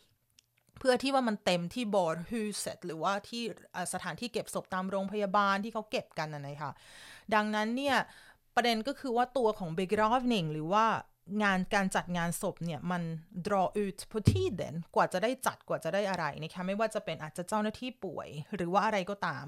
[0.79, 3.43] เพื่อที่ว่ามันเต็มที่บอร์ดฮูเซตหรือว่าที่
[3.93, 6.71] สถานที่เก็บศพตามโรงพยาบาลที่เขาเก็บกันนะคะ
[7.35, 7.97] ดังนั้นเนี่ย
[8.55, 10.85] ประเด็นก็คือว่าตัวของเบกรอฟนิงหรือว่า
[11.43, 13.03] งานการจัดงานศพเนี่ยมัน
[13.47, 19.45] draw out พ t ที่เด่นกว่าจะได้จัดกว่าจะได้อะไรนะคะไม่ว่าจะเป็นอาจจะเจ้าหน้าที่ป่วย หรือว่าอะไรก็ตาม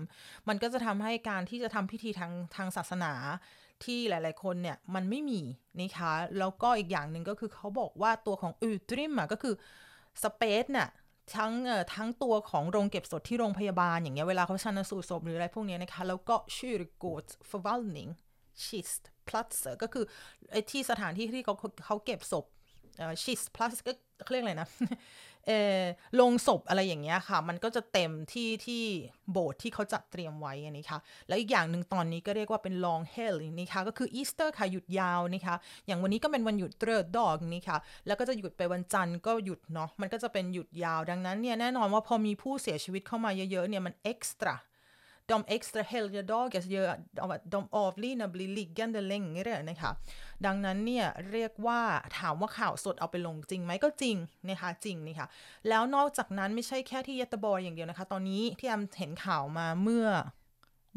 [0.48, 3.14] มันก็จะทำให้การที่จะทำพิธีทางทางศาสนา
[3.84, 5.42] ที่หลาย ๆ คนเนี่ยมันไม่มี
[5.80, 9.56] นะคะแล้วก็อีกอย่างหนึ่งก็คือเขาบอกว่าตัวของ utrymme อะก็คือ
[10.24, 10.90] space เนี่ย
[11.36, 18.12] ทั้งเอ่อทั้งตัวของโรงเก็บศพที่โรงพยาบาล อย่างเงี้ยเวลาเขาชันสูตรศพหรืออะไรพวกนี้นะคะแล้วก็ kyrkogårdsförvaltning
[18.64, 19.19] kist platser ก็
[19.84, 20.06] ก็คือ
[20.52, 22.46] ไอ้ที่สถานที่ที่เขาเขาเก็บศพ
[22.98, 23.92] เอ่อ kistplats ก็
[24.24, 24.70] เขาเรียกอะไรนะ
[25.48, 25.84] เออ
[26.20, 28.84] ลงศพอะไรอย่างเงี้ยค่ะ มันก็จะเต็มที่ที่
[29.32, 35.56] โบสถ์ที่เขาจัดเตรียมไว้อันนี้ค่ะแล้วอีกอย่างหนึ่งตอนนี้ก็เรียกว่าเป็น långhelg นี่ค่ะก็คืออีสเตอร์ค่ะหยุดยาวนะคะ
[35.88, 44.56] อย่างวันนี้ก็เป็นวันหยุดเตรดดอกนี่ค่ะ แล้วก็จะหยุดไปวันจันทร์ก็หยุดเนาะมันก็จะเป็นหยุดยาวดังนั้นเนี่ยแน่นอนว่าพอมีผู้เสียชีวิตเข้ามาเยอะๆเนี่ยมันเอ็กซ์ตร้า
[45.32, 46.88] de extra helgdagar gör
[47.36, 49.92] att de avlidna blir liggande längre นะคะ
[50.46, 51.82] ดังนั้นเนี่ยเรียกว่า
[52.20, 54.18] ถามว่าข่าวสดเอาไปลงจริงไหมก็จริง
[54.50, 55.28] นะคะจริงนี่ค่ะ
[55.70, 60.08] แล้วนอกจากนั้นไม่ใช่แค่ที่เยตบอยอย่างเดียวนะคะ ตอนนี้ที่แอมเห็นข่าวมาเมื่อ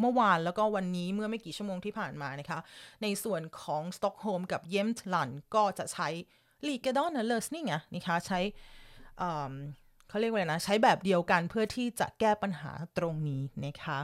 [0.00, 2.58] เมื่อวานแล้วก็วันนี้เมื่อไม่กี่ชั่วโมงที่ผ่านมานะคะ
[3.02, 6.08] ในส่วนของสต็อกโฮล์มกับเยมต์ลันก็จะใช้
[6.66, 8.40] ลีกดอนเลสนี่ไงนะคะใช้
[10.08, 13.98] เขาเรียกว่าอะไรนะ ใช้แบบเดียวกันเพื่อที่จะแก้ปัญหาตรงนี้นะคะ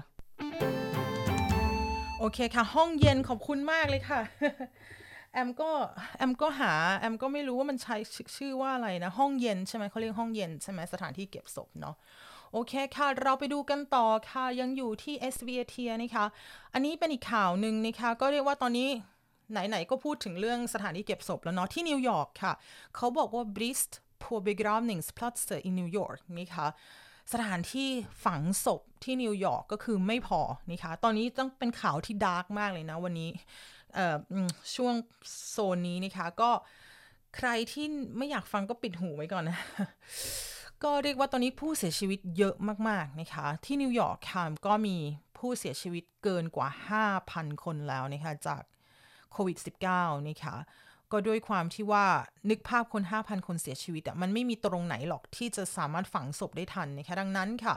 [2.21, 4.21] โอเคค่ะ ห้องเย็นขอบคุณมากเลยค่ะ
[5.33, 5.71] แอมก็
[6.17, 7.97] แอมก็หาแอมก็ไม่รู้ว่ามันใช้
[8.37, 11.95] ชื่อว่าอะไรนะ ห้องเย็นใช่ไหมเขาเรียกห้องเย็นใช่ไหมสถานที่เก็บศพเนาะ
[12.53, 16.27] โอเคค่ะ เราไปดูกันต่อค่ะ ยังอยู่ที่ SVT นะคะ
[16.73, 18.89] อันนี้เป็นอีกข่าวหนึ่งนะคะก็เรียกว่าตอนนี้
[19.53, 22.53] ไหน ๆ ก็พูดถึงเรื่องสถานที่เก็บศพแล้วเนาะที่นิวยอร์กค่ะ
[22.97, 26.67] เขาบอกว่า brist på begravningsplatser i New York นี่ค่ะ
[27.33, 27.89] สถานที่
[28.25, 33.31] ฝังศพที่นิวยอร์กก็คือไม่พอนะคะตอนนี้ต้องเป็นข่าวที่ dark มากเลยนะวันนี้
[34.75, 34.95] ช่วง
[35.51, 36.51] โซนนี้นะคะก็
[37.37, 37.87] ใครที่
[38.17, 39.59] ไม่อยากฟังก็ปิดหูไว้ก่อนนะ
[40.83, 42.55] ก็เรียกว่าตอนนี้ผู้เสียชีวิตเยอะ
[42.89, 44.97] มากๆนะคะ ที่นิวยอร์กค่ะก็มี
[45.39, 46.69] ผู้เสียชีวิตเกินกว่า
[47.17, 48.63] 5,000 คนแล้วนะคะจาก
[49.33, 49.57] โควิด
[49.93, 50.57] -19 นะคะ
[51.13, 52.07] ก็ด้วยความที่ว่า
[52.51, 57.75] นึกภาพคน 5,000 คนเสียชีวิตอะมันไม่มีตรงไหนหรอกที่จะสามารถฝังศพได้ทันนะคะดังนั้นค่ะ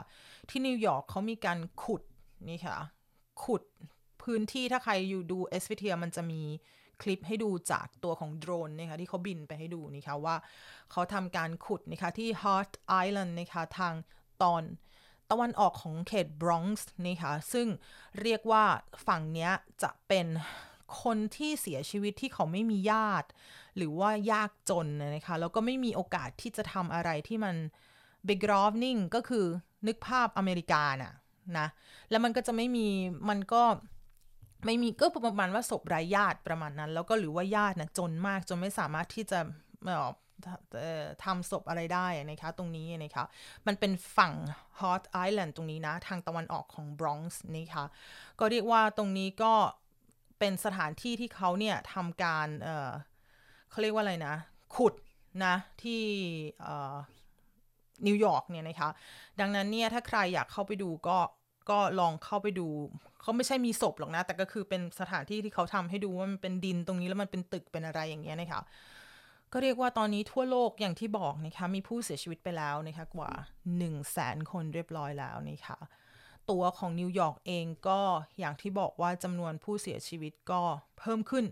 [0.48, 2.02] ที่นิวยอร์กเขามีการขุด
[2.48, 2.76] นี่ค่ะ
[3.44, 3.62] ขุด
[4.22, 6.42] พื้นที่ถ้าใครอยู่ดู SVT มันจะมี
[7.02, 10.36] คลิปให้ดูจากตัวของโดรนนะคะที่เขาบินไปให้ดูนะคะว่า
[10.90, 12.72] เขาทำการขุดนะคะที่ Hart
[13.04, 13.94] Island นะคะทาง
[14.42, 14.62] ตอน
[15.30, 17.66] ตะวันออกของเขตบรอนซ์นะคะซึ่ง
[18.22, 18.64] เรียกว่า
[19.06, 20.26] ฝั่งเนี้ยจะเป็น
[21.02, 23.28] คนที่เสียชีวิตที่เขาไม่มีญาติ
[23.76, 27.56] หรือว่ายากจนนะคะแล้วก็ไม่มีโอกาสที่จะทำอะไรที่มัน
[28.28, 29.44] big r o v n i n g ก็คือ
[29.86, 31.14] นึกภาพอเมริกาน่ะ
[31.58, 31.68] นะ
[32.10, 32.88] แล้วมันก็จะไม่มี
[33.30, 33.62] มันก็
[34.66, 39.40] ไม่มีก็ประมาณว่าศพไร้ญาติประมาณนั้น แล้วก็หรือว่าญาตินะจนมากจนไม่สามารถที่จะ
[41.24, 43.24] ทำศพอะไรได้นะคะ ตรงนี้นะคะ
[43.66, 44.32] มันเป็นฝั่ง
[44.80, 47.84] Hot Island ตรงนี้นะ ทางตะวันออกของบรอนซ์นะคะ
[48.38, 49.54] ก็เรียกว่าตรงนี้ก็
[50.42, 54.34] เป็นสถานที่ที่เขาเนี่ยทำการเเขาเรียกว่าอะไรนะ
[54.76, 54.94] ขุด
[55.44, 56.02] นะที่
[58.06, 58.90] นิวยอร์กเนี่ยนะคะ
[59.40, 61.18] ดังนั้นเนี่ยถ้าใครอยากเข้าไปดูก็
[61.70, 62.68] ก็ลองเข้าไปดู
[63.22, 68.62] เขาไม่ใช่มีศพหรอกนะ แต่ก็คือเป็นสถานที่ที่เขาทำให้ดูว่ามันเป็นดินตรงนี้แล้วมันเป็นตึกเป็นอะไรอย่างเงี้ยนะคะ
[69.52, 73.30] ก็เรียกว่าตอนนี้ทั่วโลกอย่างที่บอกนะคะ มีผู้เสียชีวิตไปแล้วนะคะกว่า
[73.78, 75.78] 1 0 0 0 0แสนคนเรียบร้อยแล้วนะคะ
[76.50, 78.00] ตัวของนิวยอร์กเองก็
[78.38, 80.62] อย่างที่บอกว่าจำนวนผู้เสียชีวิตก็
[80.98, 81.44] เพิ่มขึ้น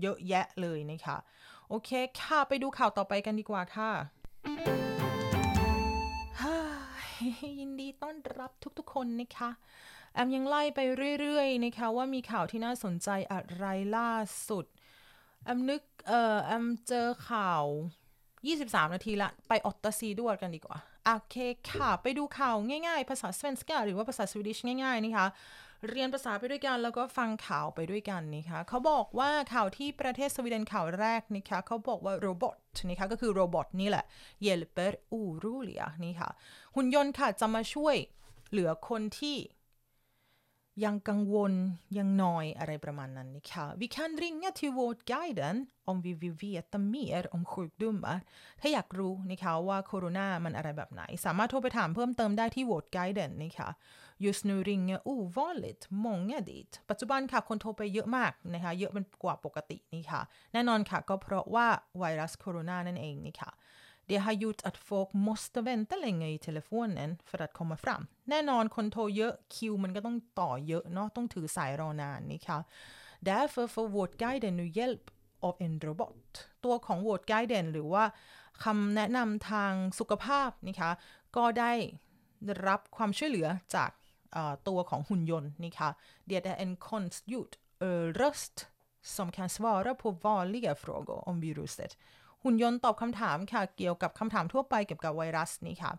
[0.00, 1.16] เยอะแยะเลยนะคะ
[1.68, 3.90] โอเคค่ะ ไปดูข่าวต่อไปกันดีกว่าค่ะ
[7.60, 9.50] ยินดีต้อนรับทุกๆคนนะคะ
[10.14, 10.80] แอมยังไล่ไป
[11.20, 13.64] เรื่อยๆนะคะ ว่ามีข่าวที่น่าสนใจอะไร
[13.96, 14.10] ล่า
[14.48, 14.64] สุด
[15.44, 17.64] แอมนึก เอ่อ แอมเจอข่าว
[18.30, 21.36] 23 นาทีละ ไป åtta sidor ด้วยกันดีกว่า โอเค
[21.70, 22.54] ค่ะ ไปดูข่าว
[22.86, 25.26] ง่ายๆ ภาษา svenska หรือว่าภาษา Swedish ง่ายๆนะคะ
[25.88, 32.56] เรียนภาษาไปด้วยกันแล้วก็ฟังข่าวไปด้วยกันนะคะเขาบอกว่าข่าวที่ประเทศสวีเดนข่าวแรกนะคะเขาบอกว่า robot
[32.88, 34.04] นะคะก็คือโรบอทนี่แหละ
[34.42, 36.30] เยลเปอร์อูรูเลียนี่ค่ะ
[36.76, 37.96] หุ่นยนต์ค่ะจะมาช่วย
[38.50, 39.36] เหลือคนที่
[40.82, 41.52] ยังกังวล
[41.98, 45.56] ยังนอยอะไรประมาณนั้นนะคะ Vi kan ringa till Vårdguiden
[45.90, 48.18] om vi vill veta mer om sjukdomar
[48.60, 53.70] ถ้าอยากรู้นะคะว่าโคโรนามันอะไรแบบไหน สามารถโทรไปถามเพิ่มเติมได้ที่ Vårdguiden นะคะ
[54.22, 60.20] Just nu ringer ovanligt många dit ปัจจุบันค่ะคนโทรไปเยอะมากนะคะ เยอะเป็นกว่าปกตินี่ค่ะ
[60.52, 61.66] แน่นอนค่ะก็เพราะว่า
[61.98, 63.50] ไวรัสโคโรนานั่นเองนี่ค่ะ
[64.05, 72.59] Det har gjort att folk måste vänta länge i telefonen för att komma fram แน่นอนคนโทรเยอะคิวมันก็ต้องต่อเยอะเนาะต้องถือสายรอนานนี่ค่ะ
[73.29, 75.05] Därför får Vårdguiden nu hjälp
[75.47, 76.27] av en robot
[76.65, 78.03] ตัวของ Vårdguiden หรือว่า
[78.63, 80.91] คำแนะนำทางสุขภาพนะคะ
[81.37, 81.73] ก็ได้
[82.67, 83.91] รับความช่วยเหลือจาก
[84.67, 85.89] ตัวของหุ่นยนต์นะคะ
[86.27, 87.53] Det är en konstgjord
[88.21, 88.55] röst
[89.15, 91.91] som kan svara på vanliga frågor om viruset
[92.44, 95.92] หุ่นยนต์ตอบคำถามค่ะ เกี่ยวกับคำถามทั่วไปเกี่ยวกับไวรัสนี่ค่ะ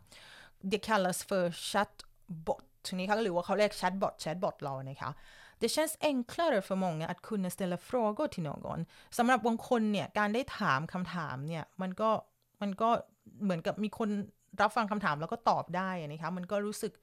[0.71, 2.63] Det kallas för chatbot
[2.99, 5.11] นี่ค่ะหรือว่าเขาเรียก chatbot chatbot เรานะคะ
[5.61, 8.79] Det känns enklare för många att kunna ställa frågor till någon
[9.17, 12.09] สำหรับบางคนเนี่ยการได้ถามคำถามเนี่ยมันก็
[12.61, 12.89] มันก็
[13.43, 14.09] เหมือนกับมีคน
[14.61, 16.93] รับฟังคำถามแล้วก็ตอบได้นะคะมันก็รู้สึก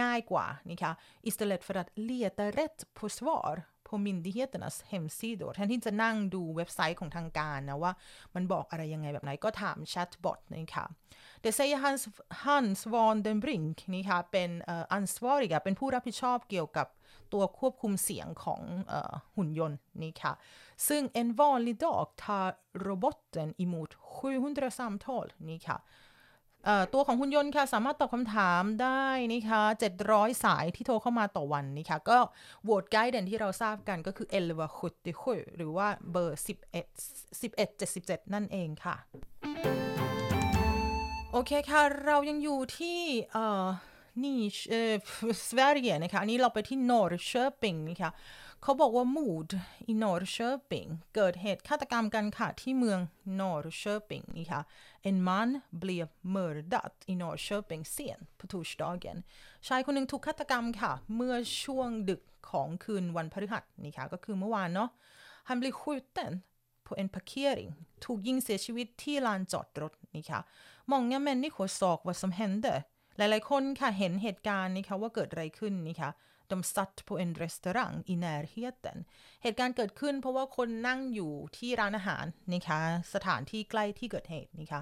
[0.00, 0.92] ง่ายกว่านะคะ
[1.28, 3.52] istället för att leta rätt på svar
[3.96, 7.92] på myndigheternas hemsidor แทนที่จะนั่งดูเว็บไซต์ของทางการนะว่า
[8.34, 10.86] มันบอกอะไรยังไงแบบไหนก็ถาม chatbot นะคะ
[11.44, 12.02] Det säger Hans,
[12.44, 16.86] Hans van den Brink นะคะเป็นอ่อ ansvariga เป็นผู้รับผิดชอบเกี่ยวกับ
[17.32, 18.60] ตัวควบคุมเสียงของ
[19.36, 20.32] หุ่นยนต์นี่ค่ะ
[20.88, 22.48] ซึ่ง en vanlig dag tar
[22.88, 25.78] roboten emot 700 samtal นี่ค่ะ
[26.94, 29.62] ตัวของหุ่นยนต์ค่ะ สามารถตอบคำถามได้นะคะ
[30.02, 32.18] 700 สายที่โทรเข้ามาต่อวันนี่ค่ะก็
[32.64, 34.66] Vårdguiden ที่เราทราบกันก็คือ e l v a
[35.12, 38.96] 77หรือว่าเบอร์ 11 11 77 นั่นเองค่ะ
[41.32, 43.00] โอเคค่ะ เรายังอยู่ที่
[44.24, 44.38] นี่
[44.70, 44.92] เออ
[45.48, 48.10] สวีเดนนะคะ อันนี้เราไปที่นอร์เชอร์ปิงนะคะ
[48.68, 49.50] เขาบอกว่า mood
[49.86, 53.00] อีนอร์เชอร์ปิงเกิดเหตุฆาตกรรมกันค่ะที่เมือง
[53.40, 54.60] นอร์เชอร์ปิงนี่ค่ะ
[55.08, 55.48] en man
[55.82, 59.18] blev mördad i Norrköping sent på torsdagen
[59.66, 64.90] ชายคนหนึ่งถูกฆาตกรรมค่ะ เมื่อช่วงดึกของคืนวันพฤหัสนี่ค่ะ ก็คือเมื่อวานเนาะ
[65.48, 66.32] han blev skjuten
[66.86, 67.70] på en parkering
[68.04, 70.40] ถูกยิงเสียชีวิตที่ลานจอดรถนี่ค่ะ
[70.92, 72.74] många människor såg vad som hände
[73.16, 76.10] หลายๆคนค่ะเห็นเหตุการณ์นี่ค่ะว่าเกิดอะไรขึ้นนี่ค่ะ
[76.50, 78.98] de satt på en restaurang i närheten
[79.42, 82.80] เหตุการณ์เกิดขึ้นเพราะว่าคนนั่งอยู่ที่ร้านอาหารนะคะ
[83.14, 84.80] สถานที่ใกล้ที่เกิดเหตุนะคะ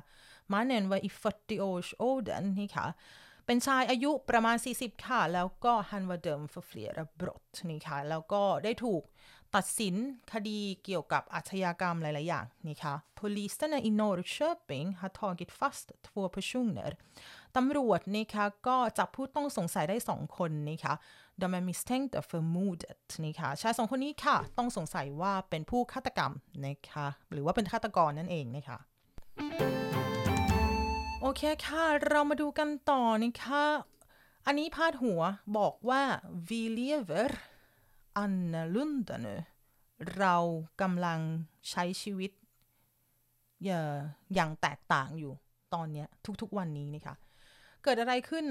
[0.53, 2.87] mannen var i 40-årsåldern นะคะ
[3.47, 9.03] เป็นชายอายุประมาณ 40 ค่ะ แล้วก็ han var dömd för flera brott นี่ค่ะ แล้วก็ได้ถูก
[9.57, 9.95] ตัดสิน
[10.33, 15.87] คดีเกี่ยวกับอาชญากรรมหลาย ๆ อย่างนี่ค่ะ p o l i s e n a i Norrköping har tagit fast
[16.07, 16.91] två personer
[17.57, 20.95] ตำรวจนะคะก็จับผู้ต้องสงสัยได้สองคนนะคะ
[21.41, 26.33] de misstänkta för mordet นะคะชายสองคนนี้ค่ะ ต้องสงสัยว่าเป็นผู้ฆาตกรรม
[26.67, 28.79] นะคะ หรือว่าเป็นฆาตกรนั่นเองนะคะ
[31.21, 33.65] โอเคค่ะ เรามาดูกันต่อนะคะ
[34.47, 35.21] อันนี้พาดหัว
[35.59, 36.03] บอกว่า
[36.49, 37.31] vi lever
[38.23, 39.37] annorlunda nu
[40.17, 40.37] เรา
[40.81, 41.21] กำลัง
[41.71, 42.31] ใช้ชีวิต
[43.65, 43.69] อ
[44.39, 45.33] ย่างแตกต่างอยู่
[45.75, 46.05] ตอนนี้
[46.43, 47.15] ทุกๆวันนี้นะคะ
[47.85, 48.47] เกิดอะไรขึ้น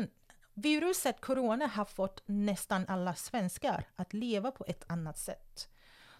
[0.65, 2.17] Viruset corona har fått
[2.49, 5.53] nästan alla svenskar att leva på ett annat sätt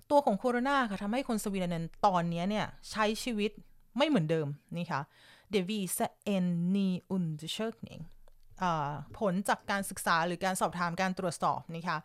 [0.10, 3.52] ตัวของโคโรนาค่ะทำให้คนสวีเดนตอนนี้เนี่ยใช้ชีวิต
[3.98, 4.48] ไม่เหมือนเดิม
[4.78, 5.02] นี่ค่ะ
[5.54, 6.46] Det visar en
[6.76, 8.04] ny undersökning
[9.20, 11.98] ผลจากการศึกษาหรือการสอบถามการตรวจสอบนี่ค่ะ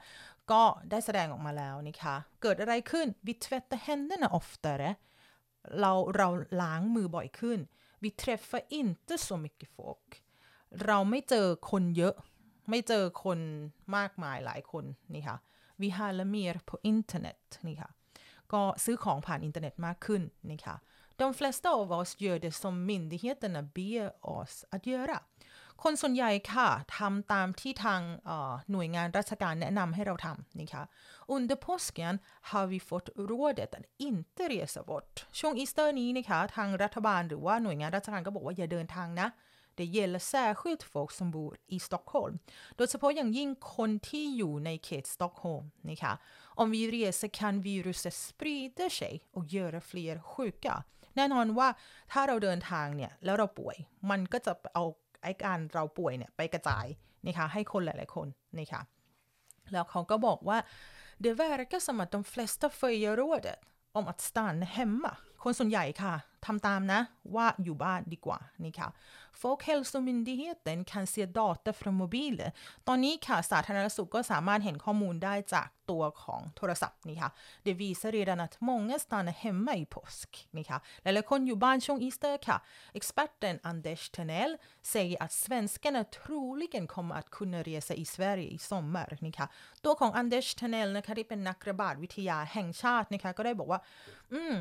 [0.53, 4.90] ก็ได้แสดงออกมาแล้วนี่ค่ะเกิดอะไรขึ้น Vi tvättar händerna oftare
[5.81, 6.29] เราเรา
[6.62, 7.59] ล้างมือบ่อยขึ้น
[8.03, 10.09] Vi träffar inte så mycket folk
[10.87, 12.14] เราไม่เจอคนเยอะ
[12.70, 13.38] ไม่เจอคน
[13.96, 15.37] มากมายหลายคนนี่ค่ะ
[15.81, 17.90] vi handlar mer på internet นี่ค่ะ
[18.52, 20.76] ก็ซื้อของผ่านอินเทอร์เน็ตมากขึ้นนี่ค่ะ
[21.20, 25.18] de flesta av oss gör det som myndigheterna ber oss att göra
[25.83, 28.00] คนส่วนใหญ่ค่ะทำตามที่ทาง
[28.72, 30.83] หน่วยงานราชการแนะนำให้เราทำนี่ค่ะ
[31.35, 32.14] under påsken
[32.50, 39.28] har vi fått rådet att inte resa bort ช่วงอีสเตอร์นี้นะคะทางรัฐบาลหรือว่าหน่วยงานราชการก็บอกว่าอย่าเดินทางนะ
[39.78, 42.36] Det gäller särskilt folk som bor i Stockholm
[42.78, 46.13] โดยเฉพาะอย่างยิ่งคนที่อยู่ในเขตสต็อกโฮล์มนะคะ
[46.62, 50.76] Om vi reser kan viruset sprida sig och göra fler sjuka
[51.15, 51.67] แน่นอนว่า
[52.12, 53.78] ถ้าเราเดินทางเนี่ยแล้วเราป่วย
[54.10, 54.84] มันก็จะเอา
[55.23, 56.86] ไอ้การเราป่วยเนี่ยไปกระจาย
[57.26, 58.28] นะคะให้คนหลายๆคน
[58.60, 58.82] นะคะ
[59.71, 60.58] แล้วเขาก็บอกว่า
[61.23, 63.60] Det verkar som att de flesta följer rådet
[63.91, 66.14] om att stanna hemma คนส่วนใหญ่ค่ะ
[66.46, 67.01] ทำตามนะ
[67.35, 68.88] ว่าอยู่บ้านดีกว่านี่ค่ะ
[69.40, 72.51] Folkhälsomyndigheten kan se data från mobiler
[72.88, 77.31] ตอนนี้ค่ะสาธารณสุขก็สามารถเห็นข้อมูลได้จากตัวของโทรศัพท์นี่ค่ะ
[77.66, 82.57] Det visar redan att många stannar hemma i påsk นี่ค่ะหลายๆคนอยู่บ้านช่วงอีสเตอร์ค่ะ
[82.98, 84.53] Experten Anders Tegnell
[84.92, 89.46] säger att svenskarna troligen kommer att kunna resa i Sverige i sommar นี่ค่ะ
[89.85, 93.81] ตัวของ Anders Tenell นะคะที่เป็นนักระบาดวิทยาแห่งชาตินะคะก็ได้บอกว่า
[94.35, 94.55] อืม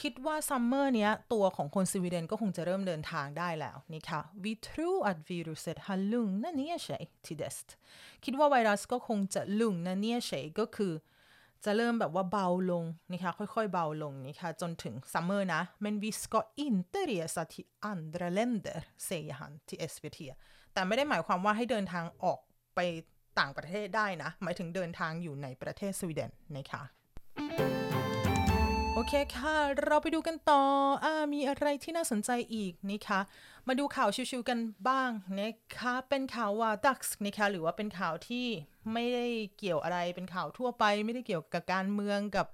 [0.00, 7.58] คิดว่า summer เนี้ยตัวของคนสวีเดนก็คงจะเริ่มเดินทางได้แล้วนี่ค่ะ Vi tror att viruset har lugnat ner sig till dess
[8.24, 10.92] คิดว่าไวรัสก็คงจะ lugna ner sig ก็คือ
[11.64, 18.78] จะเริ่มแบบว่าเบาลงนี่ค่ะค่อยๆเบาลงนี่ค่ะจนถึงซัมเมอร์นะ men vi ska inte resa till andra länder
[19.08, 20.18] säger han till SVT
[20.72, 22.38] แต่ไม่ได้หมายความว่าให้เดินทางออก
[22.74, 22.80] ไป
[23.38, 26.82] ต่างประเทศได้นะ หมายถึงเดินทางอยู่ในประเทศสวีเดนนะคะ
[29.08, 30.62] เคค่ะ เราไปดูกันต่อ
[31.04, 33.20] อมีอะไรที่น่าสนใจอีกนะคะ
[33.68, 38.46] มาดูข่าวชิวๆกันบ้างนะคะ เป็นข่าวว่าดักส์นะคะหรือว่าเป็นข่าวที่
[38.92, 39.26] ไม่ได้
[39.58, 42.46] เกี่ยวอะไรเป็นข่าวทั่วไป ไม่ได้เกี่ยวกับการเมืองกับ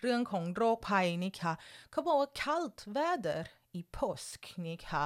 [0.00, 1.52] เรื่องของโรคภัยนะคะ
[1.90, 3.40] เขาบอกว่า kallt väder
[3.78, 5.04] i påsk นะคะ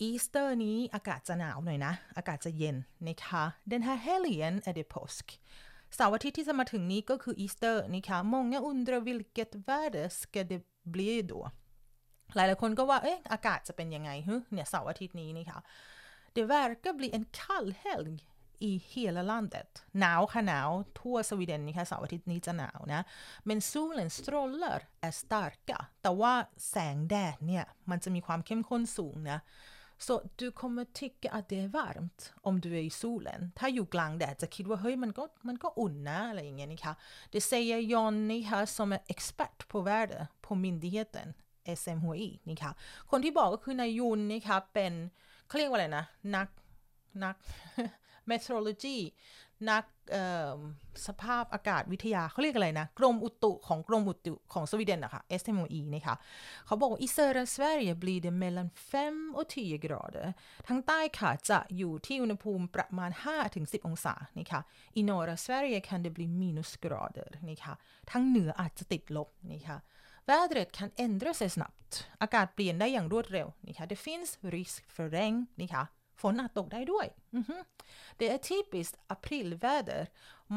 [0.00, 2.76] อีสเตอร์นี้อากาศจะหนาวหน่อยนะ อากาศจะเย็น
[3.08, 5.26] นะคะ Den här helgen är det påsk
[5.96, 11.40] เสาร์อาทิตย์ที่จะมาถึงนี้ก็คืออีสเตอร์นะคะ många undrar vilket väder ska det bli då
[12.34, 15.60] หลายๆคนก็ว่า เอ๊ะ อากาศจะเป็นยังไงฮึเนี่ย เสาร์อาทิตย์นี้นะคะ
[16.34, 18.18] Det verkar bli en kall helg
[18.68, 19.70] i hela landet
[20.00, 23.02] หนาวค่ะหนาวทั่วสวีเดนนะคะเสาร์อาทิตย์นี้จะหนาวนะ
[23.48, 26.32] men solens strålar är starka แต่ว่า
[26.70, 29.38] แสงแดดเนี่ย มันจะมีความเข้มข้นสูงนะ
[29.97, 36.93] Så du kommer tycka att det är varmt om du är i solen ถ้าอยู่กลางแดดจะคิดว่าเฮ้ยมันก็มันก็อุ่นนะอะไรอย่างเงี้ยนะคะ
[37.33, 41.27] Det säger Johnny här som är expert på väder på myndigheten
[41.79, 42.71] SMHI นี่ค่ะ
[43.11, 44.93] คนที่บอกก็คือนายยุนนะคะเป็น
[45.47, 46.05] เขาเรียกว่าอะไรนะ
[46.35, 46.47] นัก
[47.23, 47.35] นัก
[48.29, 48.97] meteorology
[49.70, 49.84] นัก
[51.06, 56.16] สภาพอากาศวิทยาเขาเรียกอะไรนะ กรมอุตุของกรมอุตุของสวีเดนนะคะ SMHI นะคะ
[56.66, 58.68] เขาบอกว่า i södra Sverige blir det mellan
[59.04, 60.26] 5 och 10 grader
[60.68, 63.10] ทั้งใต้ค่ะ จะอยู่ที่อุณหภูมิประมาณ
[63.48, 64.60] 5-10 องศานะคะ
[65.00, 67.74] i norra Sverige kan det bli minusgrader นะคะ
[68.10, 69.78] ทั้งเหนืออาจจะติดลบนะคะ
[70.28, 71.92] Vädret kan ändra sig snabbt
[72.22, 75.82] อากาศเปลี่ยนได้อย่างรวดเร็วนะคะ Det finns risk för regn นะคะ
[76.20, 77.06] ฝนอาจตกได้ด้วย
[78.18, 80.02] Det är typiskt aprilväder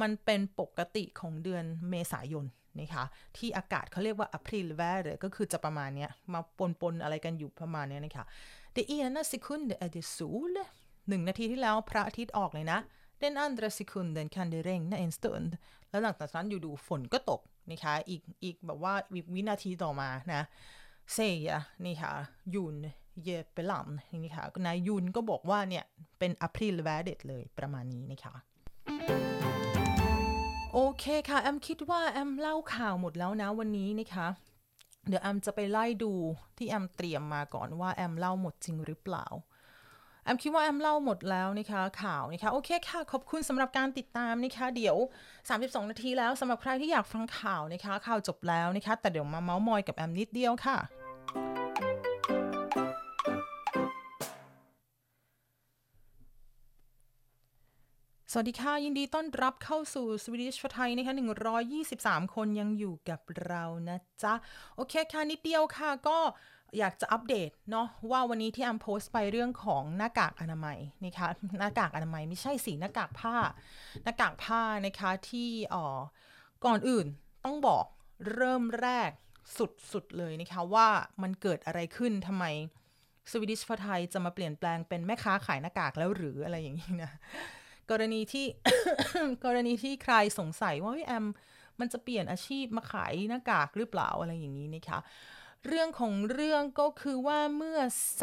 [0.01, 2.45] มันเป็นปกติของเดือนเมษายน
[2.79, 3.05] นะคะ
[3.37, 6.41] ที่อากาศเขาเรียกว่า aprilväder ก็คือจะประมาณเนี้ย มา
[6.81, 8.25] ปนๆอะไรกันอยู่ประมาณเนี้ยนะคะ
[8.75, 10.55] Det ena sekunden är det sol
[11.09, 12.79] หนึ่งนาทีที่แล้วพระอาทิตย์ออกเลยนะ
[13.21, 15.51] Den andra sekunden kan det regna en stund
[15.89, 18.93] แล้วหลังจากนั้นอยู่ดูฝนก็ตกนะคะอีกอีกแบบว่า
[19.35, 20.41] วินาทีต่อมานะ
[21.15, 22.11] säga นี่ค่ะ
[22.55, 22.75] ยุน
[23.23, 23.87] เยเปลัม
[24.23, 25.85] นี่ค่ะนายยุนก็บอกว่าเนี่ย
[26.19, 28.35] เป็น April v a d e t เลยประมาณนี้นะคะ
[30.73, 34.27] โอเคค่ะ แอมคิดว่าแอมเล่าข่าวหมดแล้วนะวันนี้นะคะ
[35.07, 36.13] เดี๋ยวแอมจะไปไล่ดู
[36.57, 39.25] ที่แอมเตรียมมาก่อนว่าแอมเล่าหมดจริงหรือเปล่า
[40.23, 44.97] แอมคิดว่าแอมเล่าหมดแล้วนะคะข่าวนะคะ โอเคค่ะ ขอบคุณสำหรับการติดตามนะคะ เดี๋ยว
[45.43, 50.77] 32 นาทีแล้วสำหรับใครที่อยากฟังข่าวนะคะ ข่าวจบแล้วนะคะ แต่เดี๋ยวมาเมาส์มอยกับแอมนิดเดียวค่ะ
[58.33, 61.13] สวัสดีค่ะ ยินดีต้อนรับเข้าสู่ Swedish for Thai นะคะ
[61.73, 64.33] 123 คนยังอยู่กับเรานะจ๊ะ
[64.75, 66.17] โอเคค่ะนิดเดียวค่ะก็
[66.77, 71.27] อยากจะอัปเดตเนาะว่าวันนี้ที่แอมโพสต์ไปเรื่องของหน้ากากอนามัยนะคะ
[71.59, 73.35] หน้ากากอนามัยไม่ใช่สีหน้ากากผ้า
[74.03, 75.85] หน้ากากผ้านะคะที่อ๋อ
[76.65, 77.07] ก่อนอื่น
[77.45, 77.85] ต้องบอก
[78.33, 79.11] เริ่มแรก
[79.57, 80.87] สุดๆเลยนะคะว่า
[81.21, 82.45] มันเกิดอะไรขึ้นทำไม
[83.31, 87.11] Swedish for Thai จะมาเปลี่ยนแปลงเป็นแม่ค้าขายหน้ากากแล้วหรืออะไรอย่างนี้นะ
[87.91, 88.45] กรณีที่
[89.45, 91.25] กรณีที่ใครสงสัยว่าพี่แอม
[91.79, 94.99] มันจะเปลี่ยนอาชีพมาขายหน้ากากหรือเปล่าอะไรอย่างนี้นะคะ
[95.67, 97.79] เรื่องของเรื่องก็คือว่าเมื่อ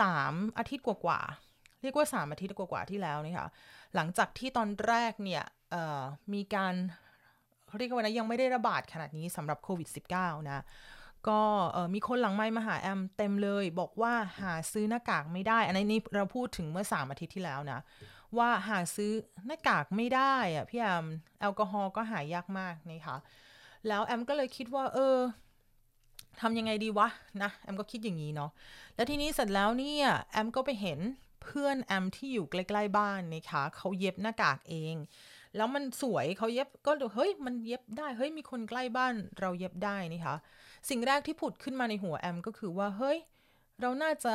[0.06, 3.48] 3 อาทิตย์กว่าๆเรียกว่า 3 อาทิตย์กว่าๆที่แล้วนะคะ
[3.94, 5.42] หลังจากที่ตอนแรกเนี่ย
[6.34, 6.74] มีการ
[7.78, 10.64] เรียกว่านะยังไม่ได้ระบาดขนาดนี้สำหรับโควิด -19 นะ
[11.28, 11.40] ก็
[11.94, 17.80] มีคนหลังไม้มาหาแอมเต็มเลย บอกว่าหาซื้อหน้ากากไม่ได้ อันนี้เราพูดถึงเมื่อ 3 อาทิตย์ที่แล้วนะ
[18.38, 19.12] ว่าหาซื้อ
[19.46, 21.06] หน้ากากไม่ได้อะพี่แอม
[21.40, 23.16] แอลกอฮอล์ก็หายากมากนะคะ
[23.88, 25.16] แล้วแอมก็เลยคิดว่า เออ
[26.40, 27.08] ทำยังไงดีวะ
[27.42, 28.50] นะแอมก็คิดอย่างนี้เนาะ
[28.94, 30.98] แล้วทีนี้เสร็จแล้วเนี่ยแอมก็ไปเห็น
[31.42, 34.94] เพื่อนแอมที่อยู่ใกล้ๆบ้านนะคะเขาเย็บหน้ากากเอง
[35.56, 40.36] แล้วมันสวยเขาเย็บก็เฮ้ยมันเย็บได้เฮ้ยมีคนใกล้บ้านเราเย็บได้นี่คะ
[40.88, 43.18] สิ่งแรกที่ผุดขึ้นมาในหัวแอมก็คือว่าเฮ้ย
[43.80, 44.34] เราน่าจะ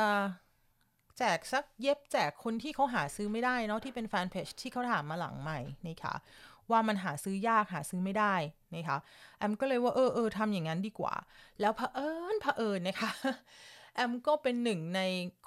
[1.18, 6.14] แจกสักเย็บแจกคนที่เขาหาซื้อไม่ได้เนาะที่เป็นแฟนเพจที่เขาถามมาหลังใหม่นี่ค่ะ
[6.70, 8.34] ว่ามันหาซื้อยากหาซื้อไม่ได้
[8.74, 8.98] นะคะ
[9.38, 11.14] แอมก็เลยว่าเออเออทำอย่างนั้นดีกว่า
[11.60, 13.10] แล้วเผอิญเผอิญนะคะ
[13.94, 15.00] แอมก็เป็นหนึ่งใน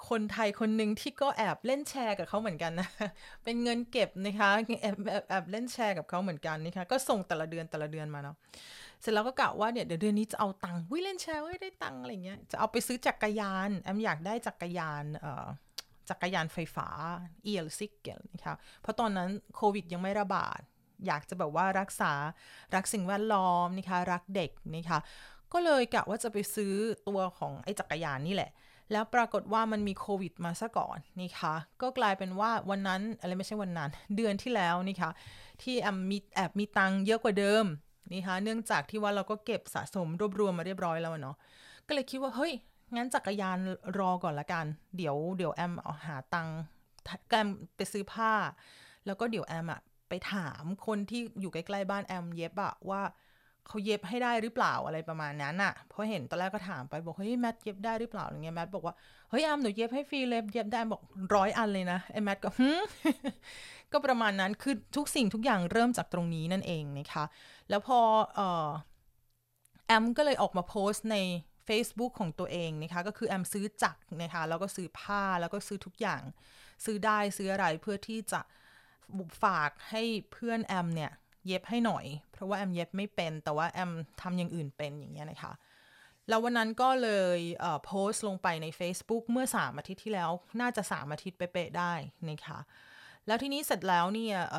[0.08, 2.88] คนไทยคนหนึ่งที่ก็แอบเล่นแชร์กับเขาเหมือนกันนะ
[3.44, 4.48] เป็นเงินเก็บนะคะ
[4.82, 8.36] แอบแอบแอบเล่นแชร์กับเขาเหมือนกันนะคะ ก็ส่งแต่ละเดือนแต่ละเดือนมาเนาะ
[9.00, 15.46] เสร็จแล้วก็กะว่าเนี่ยเดี๋ยวเดือนนี้จะเอาตังค์วิเล่นแชร์ไว้ได้ตังค์อะไรเงี้ยจะเอาไปซื้อจักรยานแอมอยากได้จักรยานเอ่อ
[16.10, 16.88] จักรยานไฟฟ้า
[17.44, 20.60] เอียลซิกเกลนะคะเพราะตอนนั้นโควิดยังไม่ระบาด
[21.06, 22.12] อยากจะแบบว่ารักษา
[22.74, 24.98] รักสิ่งแวดล้อมนะคะรักเด็กนะคะ
[25.52, 26.74] ก็เลยกะว่าจะไปซื้อ
[27.08, 28.50] ตัวของไอ้จักรยานนี่แหละ
[28.92, 35.10] แล้วปรากฏว่ามันมีโควิดมาซะก่อนนี่คะ ก็กลายเป็นว่าวันนั้นอะไรไม่ใช่วันนั้น เดือนที่แล้วนี่คะ
[35.62, 37.64] ที่แอมมีแอบมีตังเยอะกว่าเดิม
[38.12, 41.36] นี่คะเนื่องจากที่ว่าเราก็เก็บสะสมรวบรวมมาเรียบร้อยแล้วเนาะ
[41.86, 42.52] ก็เลยคิดว่าเฮ้ย
[42.96, 43.58] งั้นจักรยาน
[43.98, 44.64] รอก่อนละกัน
[44.96, 46.58] เดี๋ยวเดี๋ยวแอมเอาหาตังค์
[47.28, 48.32] แอมไปซื้อผ้า
[49.06, 53.02] แล้วก็เดี๋ยวแอมอะไปถามคนที่อยู่ใกล้ๆบ้านแอมเย็บอะว่า
[53.66, 58.94] เขาเย็บให้ได้หรือเปล่าอะไรประมาณนั้นอะเพราะเห็นตอนแรกก็ถามไปบอกเฮ้ยแมทเย็บได้หรือเปล่าอย่างเงี้ยแมทบอกว่า
[59.30, 61.02] เฮ้ยแอมหนูเย็บให้ฟรีเลยเย็บได้บอก
[61.34, 62.70] ร้อยอันเลยนะไอ้แมทก็ฮึ
[63.92, 67.24] ก็ประมาณนั้นคือทุกสิ่งทุกอย่างเริ่มจากตรงนี้นั่นเองนะคะ
[67.68, 67.98] แล้วพอ
[68.34, 68.68] เออ
[69.86, 71.16] แอมก็เลยออกมาโพสต์ใน
[71.68, 76.22] Facebook ของตัวเองนะคะก็คือแอมซื้อจักรนะคะแล้วก็ซื้อผ้าแล้วก็ซื้อทุกอย่าง
[76.84, 78.40] ซื้อได้ซื้ออะไรเพื่อที่จะ
[79.42, 80.02] ฝากให้
[80.32, 81.10] เพื่อนแอมเนี่ย
[81.46, 85.52] เย็บให้หน่อย เพราะว่าแอมเย็บไม่เป็น แต่ว่าแอมทำอย่างอื่นเป็นอย่างเงี้ยนะคะ
[86.28, 91.92] แล้ววันนั้นก็เลยเโพสต์ลงไปใน Facebook เมื่อ 3 อาทิตย์ที่แล้ว น่าจะ 3 อาทิตย์เป๊ะๆได้
[92.28, 92.58] นะคะ
[93.26, 94.58] แล้วทีนี้เสร็จแล้วเนี่ยอ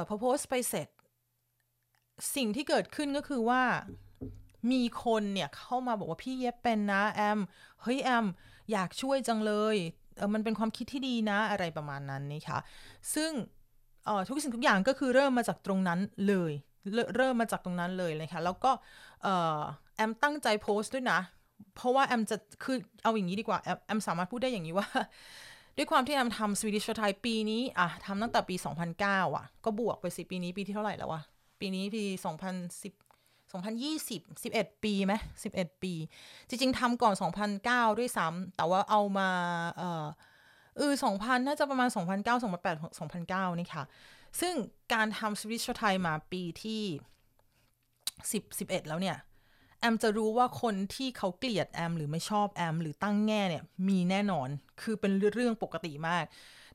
[0.00, 0.88] อพอโพสต์ไปเสร็จ
[2.36, 3.62] สิ่งที่เกิดขึ้นก็คือว่า
[4.72, 7.38] มีคนเนี่ยเข้ามาบอกว่าพี่เย็บเป็นนะแอม
[7.82, 8.26] เฮ้ยแอม
[8.72, 9.76] อยากช่วยจังเลย
[10.16, 12.58] เออมันเป็นความคิดที่ดีนะอะไรประมาณนั้นนี่ค่ะ
[13.14, 13.30] ซึ่ง
[14.08, 16.52] ออทุกสิ่งทุกอย่างก็คือเริ่มมาจากตรงนั้นเลย
[17.16, 18.72] เริ่มมาจากตรงนั้นเลยเลยค่ะแล้วก็
[19.96, 21.20] แอมตั้งใจโพสต์ด้วยนะ
[21.76, 24.88] เพราะว่าแอมจะคือเอาอย่างนี้ดีกว่า แอมแอมสามารถพูดได้อย่างนี้ว่า
[25.76, 28.54] ด้วยความที่แอมทำสวีดิชไทยปีนี้อะทำตั้งแต่ปี
[28.96, 31.22] 2009 อะ ก็บวกไปสิปีนี้ปีที่เท่าไหร่แล้ววะ
[31.60, 32.92] ปีนี้ปี 2010
[33.52, 35.14] 2020 11 ปีไหม
[35.48, 35.92] 11 ปี
[36.48, 37.14] จริง ๆทำก่อน
[37.56, 39.28] 2009 ด้วยซ้ำแต่ว่าเอามา
[39.76, 40.06] เออ
[40.76, 43.84] เออ2000 น่าจะประมาณ 2009 2008 2009 นี่ค่ะ
[44.40, 44.54] ซึ่ง
[44.92, 46.82] การทำสวิตช์ไทยมาปีที่
[48.42, 49.16] 10 11 แล้วเนี่ย
[49.82, 54.48] แอมจะรู้ว่าคนที่เขาเกลียดแอมหรือไม่ชอบแอมหรือตั้งแง่เนี่ยมีแน่นอน
[54.82, 56.24] คือเป็นเรื่องปกติมาก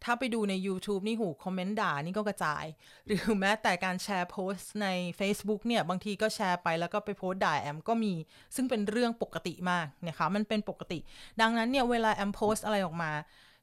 [0.04, 2.66] ถ้าไปดูใน YouTube นี่หูคอมเมนต์ด่านี่ก็กระจาย
[3.06, 4.88] หรือแม้แต่การแชร์โพสต์ใน
[5.20, 8.14] Facebook เนี่ย บางทีก็แชร์ไปแล้วก็ไปโพสต์ด่าแอมก็มี
[8.56, 11.00] ซึ่งเป็นเรื่องปกติมากนะคะมันเป็นปกติ
[11.42, 13.12] ดังนั้นเนี่ยเวลาแอมโพสต์อะไรออกมา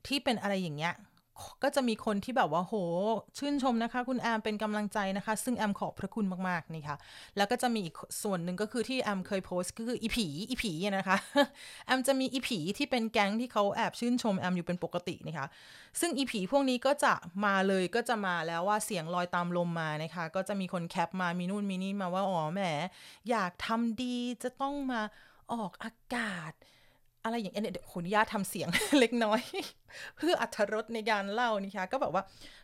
[0.06, 0.94] ที่เป็นอะไรอย่างเงี้ย
[1.62, 2.74] ก็จะมีคนที่แบบว่าโห
[3.38, 6.96] ชื่นชมนะคะ คุณแอมเป็นกำลังใจนะคะ ซึ่งแอมขอบพระคุณมากๆนี่ค่ะ
[7.36, 11.16] แล้วก็จะมีอีกส่วนหนึ่งก็คือที่แอมเคยโพสต์ก็คืออีผีอีผีนะคะ
[11.86, 15.46] แอมจะมีอีผีที่เป็นแก๊งที่เขาแอบชื่นชมแอมอยู่เป็นปกตินะคะ
[16.00, 17.14] ซึ่งอีผีพวกนี้ก็จะ
[17.44, 22.60] มาเลยก็จะมาแล้วว่าเสียงลอยตามลมมานะคะ ก็จะมีคนแคปมามีนู่นมีนี่มาว่าอ๋อแหม
[23.30, 25.00] อยากทำดีจะต้องมา
[25.52, 26.52] ออกอากาศ
[27.24, 28.68] อะไรอย่างเงี้ยเดี๋ยวขออนุญาตทำเสียง
[29.00, 29.40] เล็กน้อย
[30.16, 32.22] เพื่ออัธรสในการเล่านี่คะ ก็แบบว่า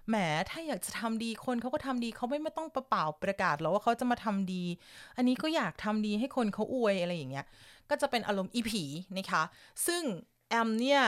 [0.09, 0.17] แหม
[0.51, 4.65] ถ้าอยากจะทำดีคนเขาก็ทำดีเขาไม่ไม่ต้องประเป่าประกาศหรอกว่าเขาจะมาทำดี
[5.17, 7.47] อันนี้ก็อยากทำดีให้คนเขาอวยอะไรอย่างเงี้ย
[7.91, 8.85] ก็จะเป็นอารมณ์อีผี
[9.17, 9.43] นะคะ
[9.87, 10.03] ซึ่ง
[10.51, 11.03] แอมเนี่ย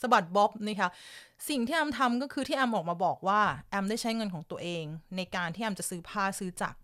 [0.00, 0.88] สบัดบ๊อบนะคะ
[1.48, 3.40] สิ่งที่แอมทำก็คือที่แอมออกมาบอกว่า
[3.70, 4.84] แอมได้ใช้เงินของตัวเอง
[5.16, 6.78] ในการที่แอมจะซื้อผ้าซื้อจักร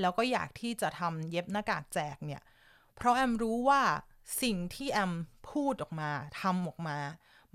[0.00, 2.42] แล้วก็อยากที่จะทำเย็บหน้ากากแจกเนี่ย
[2.96, 3.82] เพราะแอมรู้ว่า
[4.42, 5.12] สิ่งที่แอม
[5.50, 6.10] พูดออกมา
[6.40, 6.98] ทำออกมา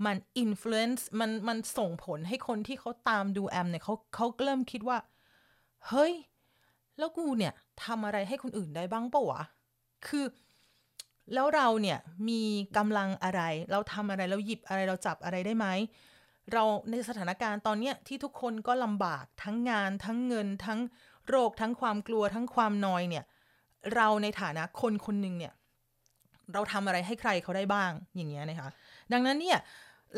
[0.04, 4.98] มัน influence มันมันส่งผลให้คนที่เขาตามดูแอมเนี่ยเขาเขาเริ่มคิดว่า
[5.88, 6.12] เฮ้ย
[6.98, 7.52] แล้วกูเนี่ย
[7.84, 9.42] ทำอะไรให้คนอื่นได้บ้างปะวะ
[10.06, 10.24] คือ
[11.34, 11.98] แล้วเราเนี่ย
[12.28, 12.42] มี
[12.76, 15.66] กำลังอะไร เราทำอะไรเราหยิบอะไรเราจับอะไรได้ไหม
[16.52, 20.80] เราในสถานการณ์ตอนเนี้ยที่ทุกคนก็ลำบากทั้งงาน ทั้งเงิน ทั้ง
[21.28, 23.24] โรคทั้งความกลัวทั้งความนอยเนี่ย
[23.94, 25.52] เราในฐานะคนคนหนึ่งเนี่ย
[26.54, 28.68] เราทำอะไรให้ใครเขาได้บ้างอย่างเงี้ยนะคะ
[29.12, 29.58] ดังนั้นเนี่ย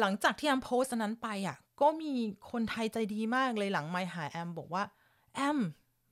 [0.00, 2.12] หลังจากที่แอมโพสต์นั้นไปอะก็มี
[2.50, 4.82] คนไทยใจดีมากเลยหลังไมหาแอมบอกว่า
[5.34, 5.58] แอม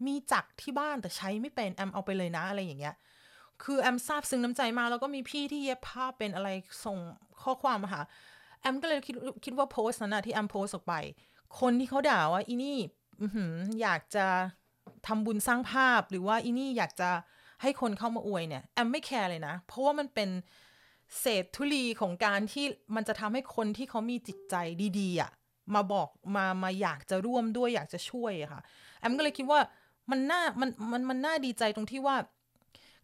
[0.07, 2.95] มีจักที่บ้านแต่ใช้ไม่เป็นแอมเอาไปเลยนะอะไรอย่างเงี้ย
[3.62, 6.49] คือแอมซาบซึ้งน้ำใจมาแล้วก็มีพี่ที่เย็บผ้าเป็นอะไร
[6.85, 6.99] ส่ง
[7.43, 8.01] ข้อความมาหา
[8.61, 9.14] แอมก็เลยคิด
[9.45, 10.95] คิดว่าโพสต์นั้นนะที่แอมโพสต์ออกไป
[11.61, 12.79] คนที่เขาด่าว่าอีนี่
[13.83, 14.27] อยากจะ
[15.07, 17.11] ทำบุญสร้างภาพหรือว่าอีนี่อยากจะ
[17.62, 20.30] ให้คนเข้ามาอวยเนี่ยแอมไม่แคร์เลยนะ เพราะว่ามันเป็น
[21.20, 24.54] เศษทุลีของการที่มันจะทำให้คนที่เขามีจิตใจ
[24.98, 25.30] ดีๆอะ่ะ
[25.74, 28.61] มาบอกมามาอยากจะร่วมด้วยอยากจะช่วยอะค่ะ
[28.98, 29.61] แอมก็เลยคิดว่า
[30.11, 32.16] มันน่ามันมันมันน่าดีใจตรงที่ว่า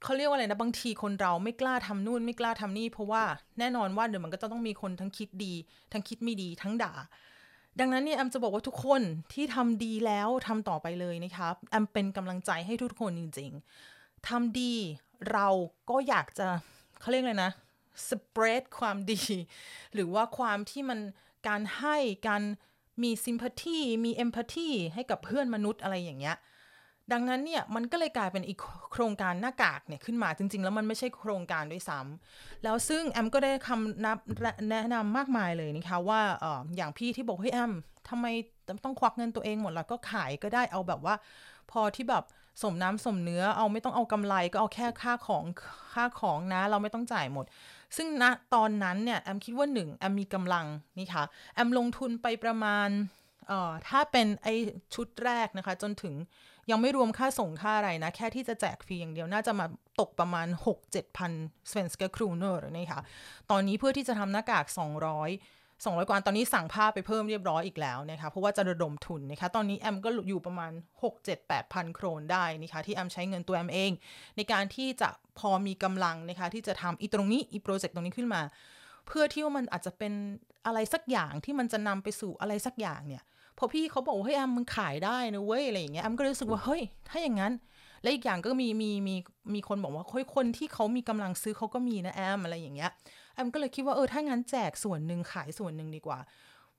[0.02, 3.22] เขาเรียกว่าอะไรนะบางทีคนเราไม่กล้าทำนู่นไม่กล้าทำนี่เพราะว่า
[3.59, 5.54] แน่นอนว่าเดี๋ยวมันก็จะต้องมีคนทั้งคิดดี
[5.92, 6.92] ทั้งคิดไม่ดีทั้งด่า
[7.80, 9.02] ดังนั้นเนี่ยแอมจะบอกว่าทุกคน
[9.32, 13.95] ที่ทำดีแล้วทำต่อไปเลยนะครับแอมเป็นกำลังใจให้ทุกคนจริง ๆ
[14.29, 14.75] ทำดี
[15.33, 15.49] เรา
[15.91, 16.49] ก็อยากจะ
[17.01, 17.53] เขาเรียกเลยนะ
[18.09, 19.23] spread ความดี
[19.95, 20.99] หรือว่าความที่มัน
[21.49, 21.97] การให้
[22.29, 22.43] การ
[23.03, 26.37] มี sympathy มี empathy ให้กับเพื่อนมนุษย์อะไรอย่างเงี้ย
[27.12, 28.59] ดังนั้นเนี่ยมันก็เลยกลายเป็นอีก
[28.93, 34.19] โครงการหน้ากากเนี่ยขึ้นมาจริง ๆ แล้วมันไม่ใช่โครงการด้วยซ้ำแล้วซึ่งแอมก็ได้คำนับ
[34.71, 37.73] แนะนำมากมายเลยนะคะว่าอออย่างพี่ที่บอกเฮ้ยแอม
[38.09, 38.27] ทำไม
[38.85, 41.14] ต้องควักเงินตัวเองหมดแล้วก็ขายก็ได้เอาแบบว่า
[41.71, 42.25] พอที่แบบ
[42.62, 45.44] สมน้ำสมเนื้อเอาไม่ต้องเอากำไรก็เอาแค่ค่าของ
[45.94, 47.46] ค่าของนะ เราไม่ต้องจ่ายหมด
[47.96, 50.66] ซึ่งณตอนนั้นเนี่ยแอมคิดว่าหนึ่งแอมมีกำลัง
[50.98, 52.88] นี่ค่ะแอมลงทุนไปประมาณ
[53.48, 54.48] เอ่อถ้าเป็นไอ
[54.94, 56.14] ชุดแรกนะคะ จนถึง
[56.70, 59.66] ยังไม่รวมค่าส่งค่าอะไรนะ แค่ที่จะแจกฟรีอย่างเดียวน่าจะมา
[60.00, 60.46] ตกประมาณ
[60.82, 61.32] 6-7พัน
[61.70, 63.00] svenska kronor นี่ค่ะ
[63.50, 64.66] ตอนนี้เพื่อที่จะทำหน้ากาก
[65.16, 70.72] 200 200 กว่าตอนนี้สั่งผ้าไปเพิ่มเรียบร้อยอีกแล้วนะคะ เพราะว่าจะระดมทุนนะคะ ตอนนี้แอมก็อยู่ประมาณ
[71.22, 73.91] 6-7-8พันโครนได้นะคะ ที่แอมใช้เงินตัวแอมเอง
[74.37, 75.09] ในการที่จะ
[75.39, 78.43] พอมีกำลังนะคะ ที่จะทำอีตรงนี้อีโปรเจกต์ตรงนี้ขึ้นมา
[79.07, 80.12] เพื่อที่ว่ามันอาจจะเป็น
[80.66, 83.22] อะไรสักอย่างที่มันจะนำไปสู่อะไรสักอย่างเนี่ย
[83.59, 87.53] พอพี่เขาบอกว่าเฮ้ยแอมมึงขายได้นะเว้ยอะไรอย่างเงี้ยแอมก็รู้สึกว่าเฮ้ยถ้าอย่างนั้น
[88.03, 89.14] และอีกอย่างก็มีมีมี
[89.55, 92.91] มีคนบอกว่าเฮ้ยคนที่เขามีกำลังซื้อเขาก็มีนะแอมอะไรอย่างเงี้ย
[93.37, 96.18] แอมก็เลยคิดว่าเออถ้างั้นแจกส่วนหนึ่งขายส่วนหนึ่งดีกว่า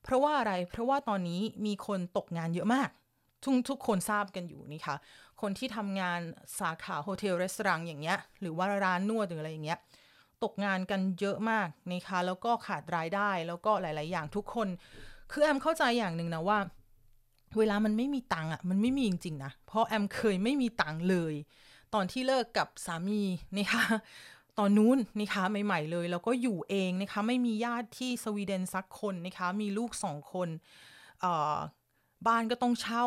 [0.04, 2.90] เพราะว่าอะไรเพราะว่าตอนนี้มีคนตกงานเยอะมาก
[3.44, 4.96] ทุกทุกคนทราบกันอยู่นี่ค่ะ
[5.42, 6.20] คนที่ทำงาน
[6.60, 9.80] สาขาโฮเทลรีสอร์ทอย่างเงี้ย หรือว่าร้านนวดหรืออะไรอย่างเงี้ย
[10.44, 14.68] ตกงานกันเยอะมากนะคะ แล้วก็ขาดรายได้แล้วก็หลาย ๆ อย่างทุกคน
[15.32, 16.60] คือแอมเข้าใจอย่างหนึ่งนะว่า
[17.58, 21.34] เวลามันไม่มีตังค์อะ มันไม่มีจริง ๆ นะ เพราะแอมเคยไม่มีตังค์เลย
[21.94, 23.22] ตอนที่เลิกกับสามี
[23.58, 23.86] นะคะ
[24.60, 30.50] ตอนนู้นนะคะใหม่ๆเลย แล้วก็อยู่เองนะคะไม่มีญาติที่สวีเดนสักคนนะคะมีลูกสองคน
[32.28, 33.06] บ้านก็ต้องเช่า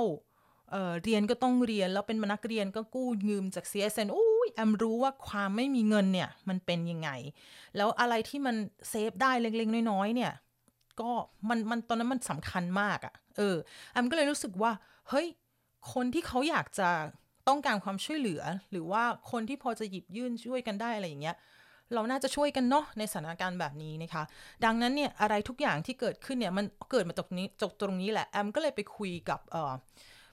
[0.70, 7.10] เเรียนก็ต้องเรียนแล้วเป็นนักเรียนก็กู้ยืมจาก CSN โอ้ยแอมรู้ว่าความไม่มีเงินเนี่ยมันเป็นยังไง
[7.76, 8.56] แล้วอะไรที่มัน
[8.88, 10.32] เซฟได้เล็กๆน้อยๆเนี่ย
[11.00, 11.10] ก็
[11.48, 13.56] มันมันตอนนั้นมันสำคัญมากอะ่ะเออ
[13.92, 14.72] แอมก็เลยรู้สึกว่า
[15.08, 15.26] เฮ้ย
[15.92, 16.88] คนที่เขาอยากจะ
[17.50, 21.36] ต้องการความช่วยเหลือ หรือว่าคนที่พอจะหยิบยื่นช่วยกันได้อะไรอย่างเงี้ย
[21.94, 24.22] เราน่าจะช่วยกันเนาะในสถานการณ์แบบนี้นะคะ
[24.64, 29.72] ดังนั้นเนี่ยอะไรทุกอย่างที่เกิดขึ้นเนี่ยมันเกิดมาตรงนี้จบตรงนี้แหละแอมก็เลยไปคุยกับเออ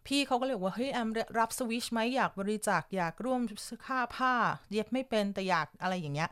[0.08, 1.10] พี่เขาก็เลยว่าเฮ้ยแอม
[1.40, 3.42] รับสวิชไหมอยากบริจาคอยากร่วม
[3.86, 4.34] ค่าผ้า
[4.72, 6.30] เย็บไม่เป็นแต่อยากอะไรอย่างเงี้ย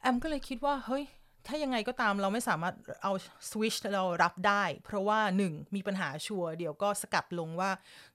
[0.00, 1.04] แอมก็เลยคิดว่าเฮ้ย
[1.48, 3.12] ถ้ายังไงก็ตามเราไม่สามารถเอา
[3.50, 7.70] สวิชเรารับได้ เพราะว่าหนึ่งมีปัญหาชัวร์เดี๋ยวก็สกัดลงว่า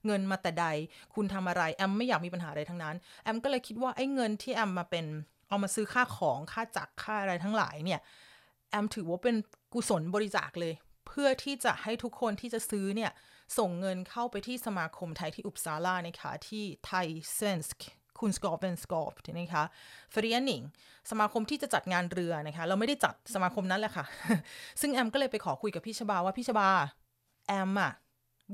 [0.06, 0.66] เงินมาแต่ใด
[1.14, 5.06] คุณทำอะไร แอมไม่อยากมีปัญหาอะไรทั้งนั้น แอมก็เลยคิดว่าไอ้เงินที่แอมมาเป็น
[5.48, 8.00] เอามาซื้อค่าของค่าจักรค่าอะไรทั้งหลายเนี่ย
[8.70, 9.36] แอมถือว่าเป็น
[9.74, 10.74] กุศลบริจาคเลย
[11.06, 13.10] เพื่อที่จะให้ทุกคนที่จะซื้อเนี่ย
[13.58, 17.74] ส่งเงินเข้าไปที่สมาคมไทยที่อุปซาลานะคะที่ไทยเซนส์
[18.20, 19.64] คุณสกอร์เป็นสกอร์นะคะ
[20.14, 20.62] ฟรีนิง
[21.10, 24.04] สมาคมที่จะจัดงานเรือนะคะ เราไม่ได้จัดสมาคมนั้นแหละค่ะ
[24.80, 26.68] ซึ่งแอมก็เลยไปขอคุยกับพี่ชบาว่าพี่ชบา
[27.48, 27.92] แอมอะ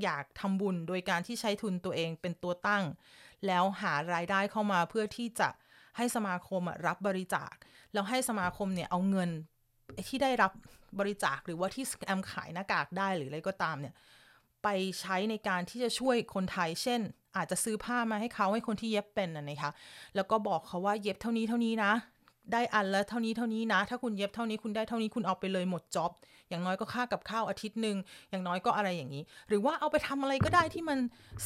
[0.03, 2.85] อยากทำบุญโดยการที่ใช้ทุนตัวเองเป็นตัวตั้ง
[3.47, 5.49] แล้วหารายได้เข้ามาเพื่อที่จะ
[5.97, 7.55] ให้สมาคมรับบริจาค
[7.93, 9.31] แล้วให้สมาคมเนี่ยเอาเงิน
[10.09, 10.53] ที่ได้รับ
[10.99, 13.95] บริจาคหรือว่าที่แอมขายหน้ากากได้หรืออะไรก็ตามเนี่ย
[14.63, 14.69] ไป
[15.01, 17.01] ใช้ในการที่จะช่วยคนไทย เช่น
[17.37, 19.71] อาจจะซื้อผ้ามาให้เขาให้คนที่เย็บเป็นนะคะ
[20.17, 21.93] แล้วก็บอกเขาว่าเย็บเท่านี้เท่านี้นะ
[22.53, 26.13] ได้อันแล้วเท่านี้เท่านี้นะ ถ้าคุณเย็บเท่านี้คุณได้เท่านี้คุณเอาไปเลยหมดจ็อบ
[26.49, 27.97] อย่างน้อยก็ค่ากับข้าวอาทิตย์หนึ่ง
[28.31, 30.99] อย่างน้อยก็อะไรอย่างนี้ หรือว่าเอาไปทำอะไรก็ได้ที่มัน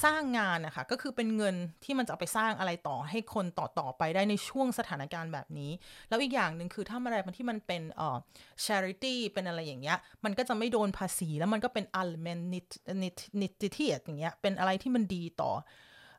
[0.04, 5.70] สร้างงานนะคะก็คือเป็นเงินที่มันจะไปสร้างอะไรต่อให้คนต่อต่อไปได้ในช่วงสถานการณ์แบบนี้
[6.08, 8.16] แล้วอีกอย่างหนึ่งคือถ้าอะไรมันที่มันเป็นเอ่อ
[8.64, 15.52] charity เป็นอะไรอย่างเงี้ยมันก็จะไม่โดนภาษีแล้วมันก็เป็น element nit ิอย่างเงี้ยเป็นอะไรที่มันดีต่อ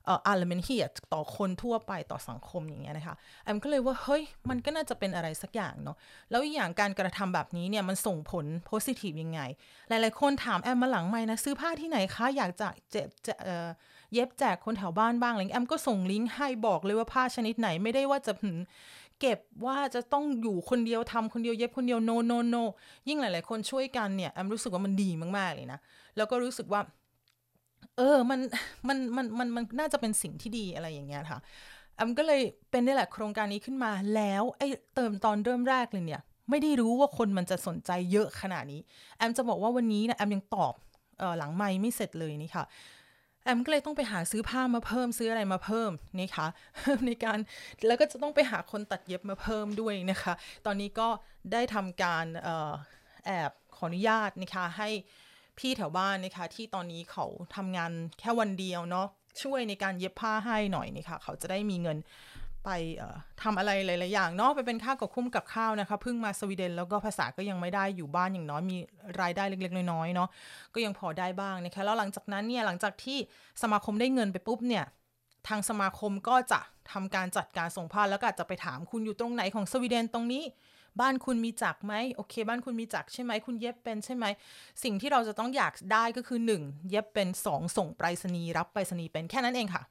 [0.07, 5.97] อ่อ a l เ m e n เฮียต่อคนทั่วไปต่อสังคมอย่างเงี้ยนะคะแอมก็เลยว่าเฮ้ยมันก็น่าจะเป็นอะไรสักอย่างเนาะ
[6.31, 9.41] แล้วอีกอย่างการกระทำแบบนี้เนี่ยมันส่งผลโพสิทีฟยังไง
[9.89, 18.33] หลายๆ คนถามแอมมาหลังไม่นะซื้อผ้าที่ไหนคะ อยากจะเจ็บจะเเย็บแจกคนแถวบ้านบ้างอะไรแอมก็ส่งลิงก์ให้บอกเลยว่าผ้าชนิดไหนไม่ได้ว่าจะ
[19.21, 22.55] เก็บว่าจะต้องอยู่คนเดียวทำคนเดียวเย็บคนเดียวโนโนโน
[23.07, 25.79] ยิ่งหลาย ๆ คนช่วยกันเนี่ยแอมรู้สึกว่ามันดีมากๆเลยนะ
[26.17, 26.81] แล้วก็รู้สึกว่า
[27.97, 28.39] เออมัน
[28.87, 31.39] มันมันมันมันน่าจะเป็นสิ่งที่ดีอะไรอย่างเงี้ยค่ะ
[31.95, 32.41] แอมก็เลย
[32.71, 38.81] เป็นนี่แหละโครงการนี้ขึ้นมาแล้วไอ้เติมตอนเริ่มแรกเลยเนี่ย ไม่ได้รู้ว่าคนมันจะสนใจเยอะขนาดนี้
[39.17, 40.73] แอมจะบอกว่าวันนี้นะแอมยังตอบ
[41.21, 42.65] ออหลังไม่ไม่เสร็จเลยนี่ค่ะ
[43.43, 46.47] แอมก็เลยต้องไปหาซื้อผ้ามาเพิ่มซื้ออะไรมาเพิ่มนี่ค่ะ
[47.05, 47.37] ในการ
[47.87, 50.33] แล้วก็จะต้องไปหาคนตัดเย็บมาเพิ่มด้วยนะคะ
[50.65, 51.07] ตอนนี้ก็
[51.51, 52.25] ได้ทำการ
[53.25, 54.89] แอบขออนุญาตนะคะให้
[55.59, 57.25] พี่แถวบ้านนะคะ ที่ตอนนี้เขา
[57.55, 59.07] ทำงานแค่วันเดียวเนาะ
[59.41, 61.97] ช่วยในการเย็บผ้าให้หน่อยนี่ค่ะเขาจะได้มีเงิน
[62.65, 62.69] ไป
[63.43, 68.77] ทำอะไรหลาย ๆ อย่างเนาะไปเป็นค่ากับคุ้มกับข้าวนะคะเพิ่งมาสวีเดนแล้วก็ภาษาก็ยังไม่ได้อยู่บ้านอย่างน้อยมี
[69.21, 70.29] รายได้เล็ก ๆ น้อยๆเนาะ
[70.73, 73.17] ก็ยังพอได้บ้างนะคะแล้วหลังจากนั้นเนี่ยหลังจากที่
[73.61, 74.85] สมาคมได้เงินไปปุ๊บเนี่ย
[75.47, 76.59] ทางสมาคมก็จะ
[76.91, 80.43] ทำการจัดการส่งผ้าแล้วก็จะไปถามคุณอยู่ตรงไหนของสวีเดนตรงนี้
[80.99, 84.25] บ้านคุณมีจักไหมโอเค บ้านคุณมีจักใช่ไหมคุณเย็บเป็นใช่ไหม
[84.83, 89.83] สิ่งที่เราจะต้องอยากได้ก็คือ 1 เย็บเป็น 2 ส่งไปรษณีย์รับไปรษณีย์เป็นแค่นั้นเองค่ะ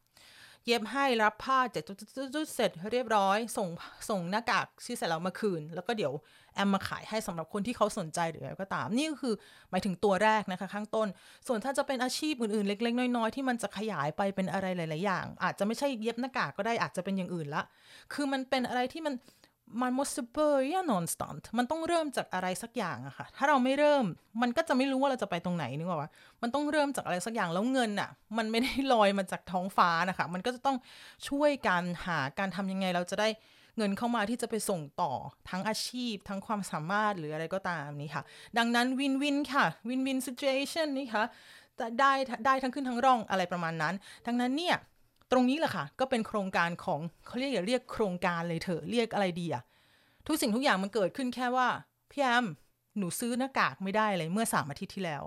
[0.67, 1.85] เย็บให้รับผ้าเสร็จ
[2.55, 3.69] เสร็จเรียบร้อย ส่ง
[4.11, 6.13] ส่งหน้ากากที่เสร็จแล้วมาคืน แล้วก็เดี๋ยว
[6.55, 9.35] แอมมาขายให้สำหรับคนที่เขาสนใจหรืออะไรก็ตาม นี่ก็คือ
[9.71, 11.09] หมายถึงตัวแรกนะคะ ข้างต้น
[11.47, 17.63] ส่วนถ้าจะเป็นอาชีพอื่นๆ เล็ก ๆ น้อยๆที่มันจะขยายไปเป็นอะไรหลาย ๆ อย่าง อาจจะไม่ใช่เย็บหน้ากากก็ได้อาจจะเป็นอย่างอื่นละ
[18.13, 19.15] คือมันเป็นอะไรที่มัน
[19.83, 24.05] มัน måste börja någonstans มันต้องเริ่มจากอะไรสักอย่างอะค่ะ ถ้าเราไม่เริ่ม
[24.43, 26.11] มันก็จะไม่รู้ว่าเราจะไปตรงไหนนึกว่า
[26.43, 30.77] มันต้องเริ่มจากอะไรสักอย่าง แล้วเงินอะมันไม่ได้ลอยมาจากท้องฟ้านะคะ มันก็จะต้อง
[31.29, 33.29] ช่วยกันหาการทำยังไง เราจะได้
[33.77, 35.13] เงินเข้ามาที่จะไปส่งต่อ
[35.51, 38.25] ทั้งอาชีพ ทั้งความสามารถหรืออะไรก็ตามนี่ค่ะ
[38.59, 41.25] ดังนั้นวินวินค่ะ วินวินซิ t u a t i o n นี่ค่ะ
[42.01, 42.13] ได้
[42.47, 43.95] ได้ทั้งขึ้นทั้งร่องอะไรประมาณนั้น
[44.27, 44.77] ดังนั้นเนี่ย
[45.35, 49.63] ตรงนี้แหละค่ะ ก็เป็นโครงการของเขาเรียกอย่าเรียกโครงการเลยเถอะเรียกอะไรดีอะ
[50.27, 51.69] ทุกสิ่งทุกอย่างมันเกิดขึ้นแค่ว่า
[52.11, 52.47] พี่แอม
[52.99, 55.23] หนูซื้อหน้ากากไม่ได้เลยเมื่อสามอาทิตย์ที่แล้ว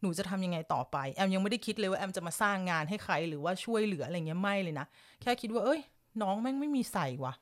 [0.00, 4.86] หนูจะทำยังไงต่อไป แอมยังไม่ได้คิดเลยว่าแอมจะมาสร้างงานให้ใครหรือว่าช่วยเหลืออะไรเงี้ยไม่เลยนะ
[5.22, 5.80] แค่คิดว่าเอ้ย
[6.22, 7.34] น้องแม่งไม่มีใส่ว่ะ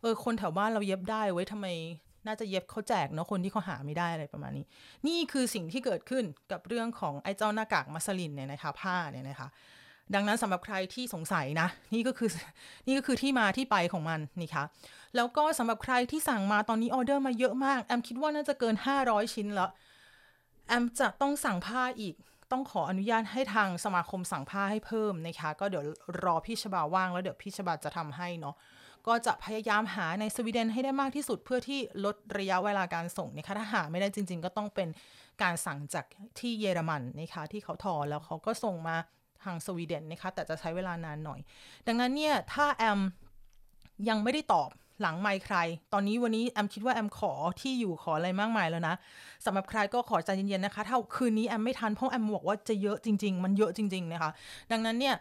[0.00, 1.66] เออ คนแถวบ้านเราเย็บได้ไว้ทำไม
[2.26, 4.64] น่าจะเย็บเขาแจกเนาะคนที่เขาหาไม่ได้อะไรประมาณนี้
[5.06, 9.48] นี่คือสิ่งที่เกิดขึ้นกับเรื่องของไอ้เจ้าหน้ากากมัสลินเนี่ยนะคะ ผ้าเนี่ยนะคะ
[10.14, 12.30] ดังนั้นสำหรับใครที่สงสัยนะ นี่ก็คือ
[12.86, 14.64] นี่ก็คือที่มาที่ไปของมันนี่คะ
[15.16, 19.70] แล้วก็สำหรับใครที่สั่งมาตอนนี้ออเดอร์มาเยอะมาก แอมคิดว่าน่าจะเกิน 500 ชิ้นแล้ว
[20.68, 22.14] แอมจะต้องสั่งผ้าอีก
[22.52, 25.84] ต้องขออนุญาตให้ทางสมาคมสั่งผ้าให้เพิ่มนะคะ ก็เดี๋ยว
[26.24, 28.54] รอพี่ชบาว่างแล้วเดี๋ยวพี่ชบาจะทำให้เนาะ
[29.06, 34.88] ก็จะพยายามหาในสวีเดนให้ได้มากที่สุดเพื่อที่ลดระยะเวลาการส่งนะคะถ้าหาไม่ได้จริง ๆ ก็ต้องเป็น
[35.42, 36.04] การสั่งจาก
[36.38, 38.96] ที่เยอรมันนะคะที่เขาทอแล้วเขาก็ส่งมา
[39.44, 41.40] ทางสวีเดนนะคะ แต่จะใช้เวลานานหน่อย
[41.86, 43.00] ดังนั้นเนี่ย ถ้าแอม
[44.08, 44.70] ยังไม่ได้ตอบ
[45.00, 45.56] หลังไม่ใคร
[45.92, 48.94] ตอนนี้วันนี้แอมคิดว่าแอมขอที่อยู่ขออะไรมากมายแล้วนะ
[49.44, 54.30] สำหรับใครก็ขอใจเย็นๆนะคะ ถ้าคืนนี้แอมไม่ทันเพราะแอมบอกว่าจะเยอะจริง ๆ มันเยอะจริง ๆ นะคะ
[54.72, 55.14] ดังนั้นเนี่ย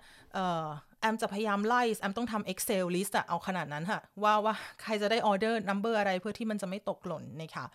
[1.02, 7.66] แอมจะพยายามไล่แอมต้องทำ Excel list อะเอาขนาดนั้นค่ะ ว่าว่าใครจะได้ออเดอร์นัมเบอร์อะไรเพื่อที่มันจะไม่ตกหล่นนะคะ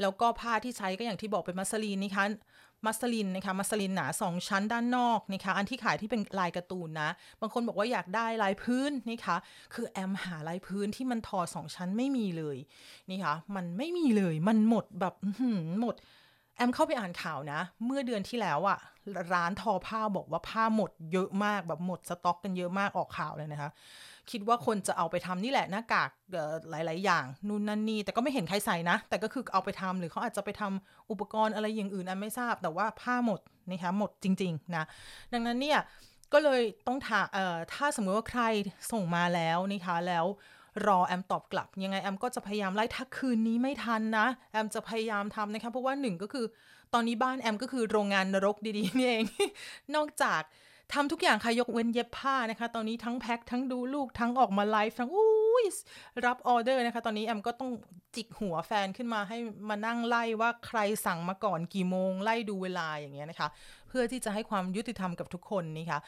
[0.00, 2.24] แล้วก็ผ้าที่ใช้ก็อย่างที่บอกเป็นมัสลีนนะคะ
[2.86, 7.10] มัสลินนะคะมัสลินหนา2ชั้นด้านนอกนะคะอันที่ขายที่เป็นลายการ์ตูนนะ
[7.40, 9.36] บางคนบอกว่าอยากได้ลายพื้นนะคะ
[9.74, 12.56] คือแอมหาลายพื้นที่มันทอสองชั้นไม่มีเลย
[13.10, 15.14] นี่คะมันไม่มีเลยมันหมดแบบ
[15.80, 15.94] หมด
[16.56, 18.78] แอมเข้าไปอ่านข่าวนะ เมื่อเดือนที่แล้วอะ
[19.34, 23.70] ร้านทอผ้าบอกว่าผ้าหมดเยอะมากแบบหมดสต็อกกันเยอะมากออกข่าวเลยนะคะ
[24.30, 26.10] คิดว่าคนจะเอาไปทำนี่แหละหน้ากาก
[26.70, 33.40] หลาย ๆ อย่างนู่นนั่นนี่แต่ก็ไม่เห็นใครใส่นะ แต่ก็คือเอาไปทำหรือเขาอาจจะไปทำอุปกรณ์อะไรอย่างอื่นอันไม่ทราบ แต่ว่าผ้าหมด
[33.70, 34.84] นะคะหมดจริง ๆ นะ
[35.32, 35.78] ดังนั้นเนี่ย
[36.32, 37.26] ก็เลยต้องถาม
[37.74, 38.42] ถ้าสมมติว่าใคร
[38.92, 40.26] ส่งมาแล้วนะคะแล้ว
[40.86, 46.46] รอแอมตอบกลับ ยังไงแอมก็จะพยายามไล่ถ้าคืนนี้ไม่ทันนะ แอมจะพยายามทำนะคะเพราะว่าหนึ่งก็คือ
[46.94, 49.24] ตอนนี้บ้านแอมก็คือโรงงานนรกดีๆนี่เอง
[49.94, 50.42] นอกจาก
[50.92, 55.64] ทำทุกอย่างค่ะยกเว้นเย็บผ้านะคะ ตอนนี้ทั้งแพ็คทั้งดูลูกทั้งออกมาไลฟ์ทั้งอุ้ย
[56.26, 57.70] รับออเดอร์นะคะ ตอนนี้แอมก็ต้อง
[58.14, 59.38] จิกหัวแฟนขึ้นมาให้
[59.68, 63.48] มานั่งไล่ว่าใครสั่งมาก่อนกี่โมงไล่ดูเวลาอย่างเงี้ยนะคะ
[63.88, 66.00] เพื่อที่จะให้ความยุติธรรมกับทุกคนนี่ค่ะ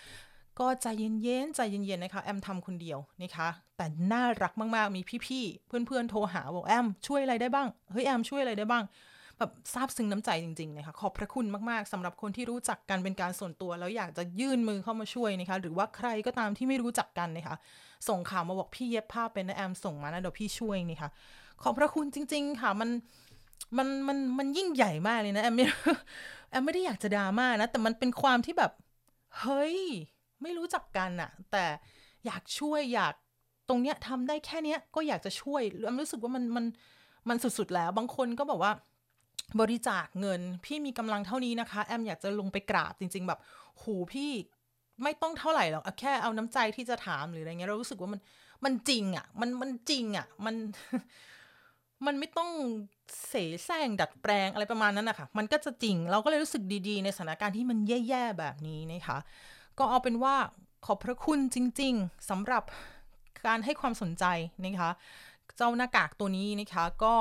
[0.60, 0.86] ก็ใจ
[1.22, 8.84] เย็นๆใจเย็นๆนะคะ แอมทำคนเดียวนะคะ แต่น่ารักมากๆมีพี่ๆเพื่อนๆโทรหาบอกแอมช่วยอะไรได้บ้างเฮ้ยแอมช่วยอะไรได้บ้าง
[9.38, 17.56] แบบซาบซึ้งน้ำใจจริงๆนะคะขอบพระคุณมากๆสำหรับคนที่รู้จักกันเป็นการส่วนตัว แล้วอยากจะยื่นมือเข้ามาช่วยนะคะหรือว่าใครก็ตามที่ไม่รู้จักกันนะคะ
[18.08, 21.10] ส่งข่าวมาบอกพี่เย็บผ้าเป็นนะแอมส่งมานะเดี๋ยวพี่ช่วยนี่ค่ะ
[21.62, 22.90] ขอบพระคุณจริง ๆ ค่ะมัน
[23.76, 25.64] มันมันมันยิ่งใหญ่มากเลยนะแอมไม่
[26.50, 28.72] แอมไม่ได้อยากจะดราม่านะ แต่มันเป็นความที่แบบ
[29.40, 29.76] เฮ้ย
[30.42, 31.64] ไม่รู้จักกันอะแต่
[32.26, 33.14] อยากช่วยอยาก
[33.68, 36.64] ตรงเนี้ยทำได้แค่เนี้ยก็อยากจะช่วยแอมรู้สึกว่ามันมัน
[37.28, 38.72] มันสุดๆแล้ว บางคนก็บอกว่า
[39.60, 43.40] บริจาคเงิน พี่มีกำลังเท่านี้นะคะ แอมอยากจะลงไปกราบจริง ๆ แบบ
[43.82, 44.32] หูพี่
[45.02, 48.20] ไม่ต้องเท่าไหร่หรอกแค่เอาน้ำใจที่จะถามหรืออะไรเงี้ยเรารู้สึกว่ามัน
[48.64, 50.54] มันจริงอะ่ะ มันมันจริงอะ่ะ มัน
[52.06, 52.50] มันไม่ต้อง
[53.28, 53.34] เส
[53.64, 59.18] แสร้งดัดแปลงอะไรประมาณนั้นนะคะมันก็จะจริง เราก็เลยรู้สึกดีๆ ในสถานการณ์ที่มันแย่ๆแบบนี้นะคะ
[59.78, 60.34] ก็เอาเป็นว่า
[60.86, 62.64] ขอบพระคุณจริง ๆสำหรับ
[63.46, 64.24] การให้ความสนใจ
[64.64, 64.90] นะคะ
[65.56, 67.14] เจ้าหน้ากากตัวนี้นะคะก็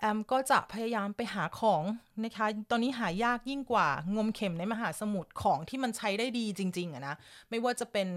[0.00, 1.82] แอมก็จะพยายามไปหาของ
[2.24, 7.16] นะคะ ตอนนี้หายากยิ่งกว่างมเข็มในมหาสมุทรของที่มันใช้ได้ดีจริงๆอะนะ
[7.50, 8.08] ไม่ว่าจะเป็น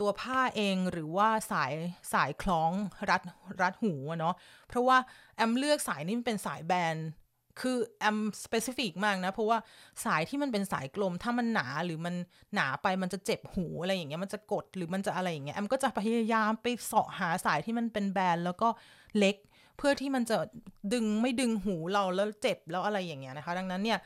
[0.00, 1.72] ตัวผ้าเองหรือว่าสาย
[2.12, 2.72] สายคล้อง
[3.10, 3.22] รัด
[3.60, 4.34] รัดหูเนาะ
[4.68, 4.96] เพราะว่า
[5.36, 6.96] แอมเลือกสายนี้มันเป็นสายแบน
[7.60, 9.58] คือแอมสเปซิฟิกมากนะ เพราะว่า
[10.04, 12.14] สายที่มันเป็นสายกลม ถ้ามันหนาหรือมัน
[12.54, 18.68] หนาไปมันจะเจ็บหูอะไรอย่างเงี้ย มันจะกดหรือมันจะอะไรอย่างเงี้ย แอมก็จะพยายามไปเสาะหาสายที่มันเป็นแบนแล้วก็
[19.18, 19.36] เล็ก
[19.76, 20.38] เพื่อที่มันจะ
[20.92, 23.98] ดึงไม่ดึงหูเราแล้วเจ็บแล้วอะไรอย่างเงี้ยนะคะ ดังนั้นเนี่ย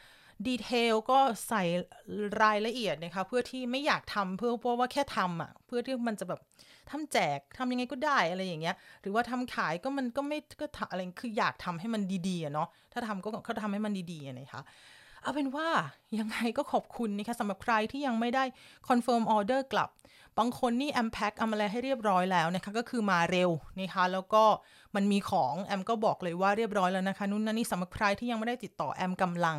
[0.47, 1.63] detail ก็ใส่
[2.43, 6.41] รายละเอียดนะคะ เพื่อที่ไม่อยากทำเพื่อเพราะว่าแค่ทำอะ เพื่อที่มันจะแบบ
[6.91, 14.63] ทำแจกทำยังไงก็ได้อะไรอย่างเงี้ย หรือว่าทำขายก็มันก็ไม่ก็อะไรคืออยากทำให้มันดีๆอะเนาะถ้าทำก็ก็ทำให้มันดีๆนะคะ
[15.23, 15.69] เอาเป็นว่า
[16.19, 18.45] ยังไงก็ขอบคุณนะคะสำหรับใครที่ยังไม่ได้
[18.89, 19.89] คอนเฟิร์มออเดอร์กลับ
[20.39, 24.45] บางคนนี่แอมแพ็คเอามาอะไรให้เรียบร้อยแล้วนะคะก็คือมาเร็วนะคะแล้วก็
[24.95, 29.59] มันมีของแอมก็บอกเลยว่าเรียบร้อยแล้วนะคะนู่นนั่นนี่สำหรับใครที่ยังไม่ได้ติดต่อแอมกำลัง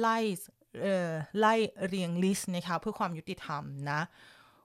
[0.00, 0.18] ไล่
[0.82, 1.54] เอ่อไล่
[1.86, 4.00] เรียง list นะคะเพื่อความยุติธรรมนะ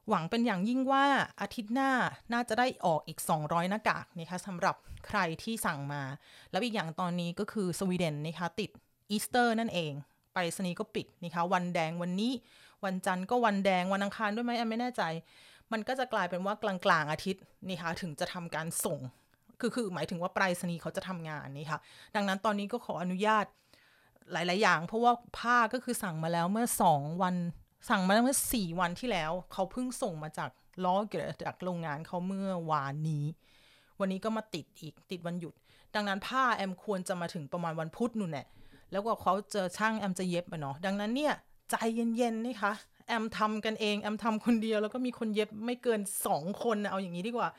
[0.09, 1.05] หวังเป็นอย่างยิ่งว่า
[1.41, 1.91] อาทิตย์หน้า
[2.33, 4.75] น่าจะได้ออกอีก 200 หน้ากากนะคะสำหรับ
[5.07, 6.03] ใครที่สั่งมา
[6.51, 8.69] แล้วอีกอย่างตอนนี้ก็คือสวีเดนนะคะติด
[9.09, 9.91] อีสเตอร์นั่นเอง
[10.33, 12.31] ไปรษณีย์ก็ปิดนะคะวันแดงวันนี้
[12.85, 15.03] วันจันทร์ก็วันแดงวันอังคารด้วยไหมแอมไม่แน่ใจ
[15.71, 18.99] มันก็จะกลายเป็นว่ากลางกลางๆอาทิตย์นี่ค่ะถึงจะทำการส่ง
[19.59, 21.79] คือคือหมายถึงว่าไปรษณีย์เขาจะทำงานนี่ค่ะ
[22.15, 23.45] ดังนั้นตอนนี้ก็ขออนุญาต
[24.31, 27.35] หลาย ๆ อย่าง เพราะว่าผ้าก็คือสั่งมาแล้วเมื่อ2วัน
[27.89, 30.49] สั่งมาแล้วเมื่อ4วันที่แล้ว เขาเพิ่งส่งมาจาก
[30.85, 33.25] ล้อเกรจากโรงงานเขาเมื่อวานนี้
[33.99, 35.53] วันนี้ก็มาติดอีกติดวันหยุด
[35.95, 38.47] ดังนั้นผ้าแอมควรจะมาถึงประมาณวันพุธนู่นแหละ
[38.91, 41.33] แล้วก็เขาเจอช่างแอมจะเย็บอะเนาะดังนั้นเนี่ย
[41.69, 42.73] ใจเย็นๆนี่คะ
[43.07, 46.01] แอมทำกันเอง แอมทำคนเดียวแล้วก็มีคนเย็บไม่เกิน
[46.31, 47.49] 2คนเอาอย่างนี้ดีกว่า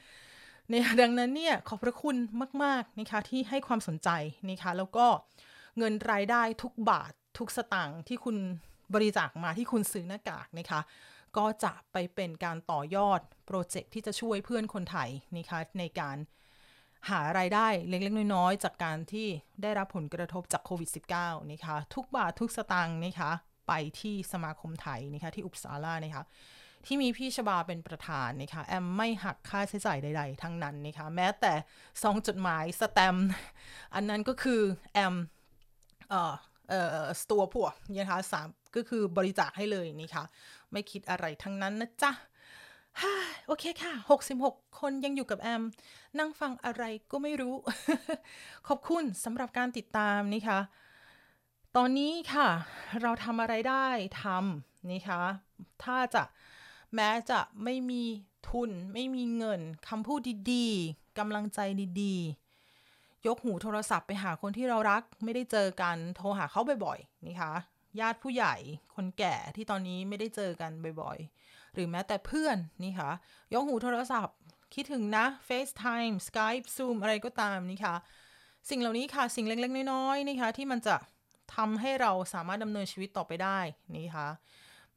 [0.69, 2.17] เนี่ยดังนั้นเนี่ยขอบพระคุณ
[2.63, 4.09] มากๆนะคะที่ให้ความสนใจ
[4.51, 5.07] นะคะแล้วก็
[5.79, 8.37] เงินรายได้ทุกบาททุกสตางค์ที่คุณ
[8.95, 10.81] บริจาคมาที่คุณซื้อหน้ากากนะคะ
[11.37, 16.17] ก็จะไปเป็นการต่อยอดโปรเจกต์ที่จะช่วยเพื่อนคนไทยนะคะในการ
[17.11, 19.27] หารายได้เล็กๆ น้อยๆ จากการที่
[19.63, 20.91] ได้รับผลกระทบจากโควิด
[21.21, 23.33] -19 นะคะทุกบาททุกสตางค์นะคะ
[23.71, 26.25] ไปที่สมาคมไทยนะคะที่อุปสารานะคะ
[26.87, 31.53] ที่มีพี่ชบาเป็นประธานนะคะแอมไม่หักค่าใช้จ่ายใด ๆ ทั้งนั้นนะคะแม้แต่
[32.03, 33.17] ซองจดหมายสแตม
[33.95, 34.61] อันนั้นก็คือ
[34.93, 35.15] แอม
[36.11, 36.35] เอ่อ
[36.69, 40.25] เอ่อสตัวพวกนะคะสามก็คือบริจาคให้เลยนี่ค่ะ
[40.73, 42.13] ไม่คิดอะไรทั้งนั้นนะจ๊ะ
[43.47, 43.93] โอเคค่ะ
[44.39, 45.63] 66 คนยังอยู่กับแอม
[46.19, 47.55] นั่งฟังอะไรก็ไม่รู้
[48.69, 50.59] ขอบคุณสำหรับการติดตามนี่ค่ะ
[51.77, 52.49] ตอนนี้ค่ะ
[53.03, 53.87] เราทำอะไรได้
[54.23, 55.23] ทำนี่ค่ะ
[55.85, 56.23] ถ้าจะ
[56.95, 58.03] แม้จะไม่มี
[58.49, 60.21] ทุนไม่มีเงินคำพูด
[60.53, 61.61] ดีๆกำลังใจ
[62.03, 67.53] ดีๆ ยกหูโทรศัพท์ไปหาคนที่เรารักไม่ได้เจอกันโทรหาเขาบ่อยๆนี่ค่ะ
[68.01, 68.55] ญาติผู้ใหญ่
[68.95, 70.71] คนแก่ที่ตอนนี้ไม่ได้เจอกัน
[71.03, 73.11] บ่อยๆ หรือแม้แต่เพื่อนนี่ค่ะ
[73.55, 74.37] ยกหูโทรศัพท์
[74.75, 77.95] คิดถึงนะ FaceTime Skype Zoom อะไรก็ตามนี่ค่ะ
[78.71, 80.97] สิ่งเหล่านี้ค่ะ สิ่งเล็กๆ น้อยๆนี่ค่ะที่มันจะ
[81.55, 83.59] ทำให้เราสามารถดำเนินชีวิตต่อไปได้
[83.97, 84.29] นี่ค่ะ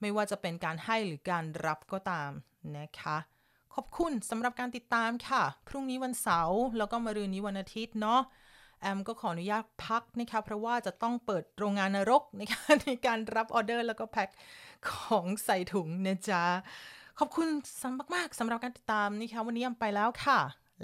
[0.01, 2.31] ไม่ว่าจะเป็นการให้หรือการรับก็ตาม
[2.77, 3.17] นะคะ
[3.73, 8.21] ขอบคุณสำหรับการติดตามค่ะ พรุ่งนี้วันเสาร์แล้วก็มะรืนนี้วันอาทิตย์เนาะ
[8.81, 14.29] แอมก็ขออนุญาตพักนะคะเพราะว่าจะต้องเปิดโรงงานนรกนะคะในการรับออเดอร์แล้วก็แพ็ค
[14.89, 16.43] ของใส่ถุงนะจ๊ะ
[17.19, 17.47] ขอบคุณ
[17.81, 20.39] สำมากๆสำหรับการติดตามนะคะวันนี้แอมไปแล้วค่ะ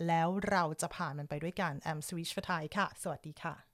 [0.07, 3.68] แล้วเราจะผ่านมันไปด้วยกันแอมสวิชฟไทยค่ะ สวัสดีค่ะ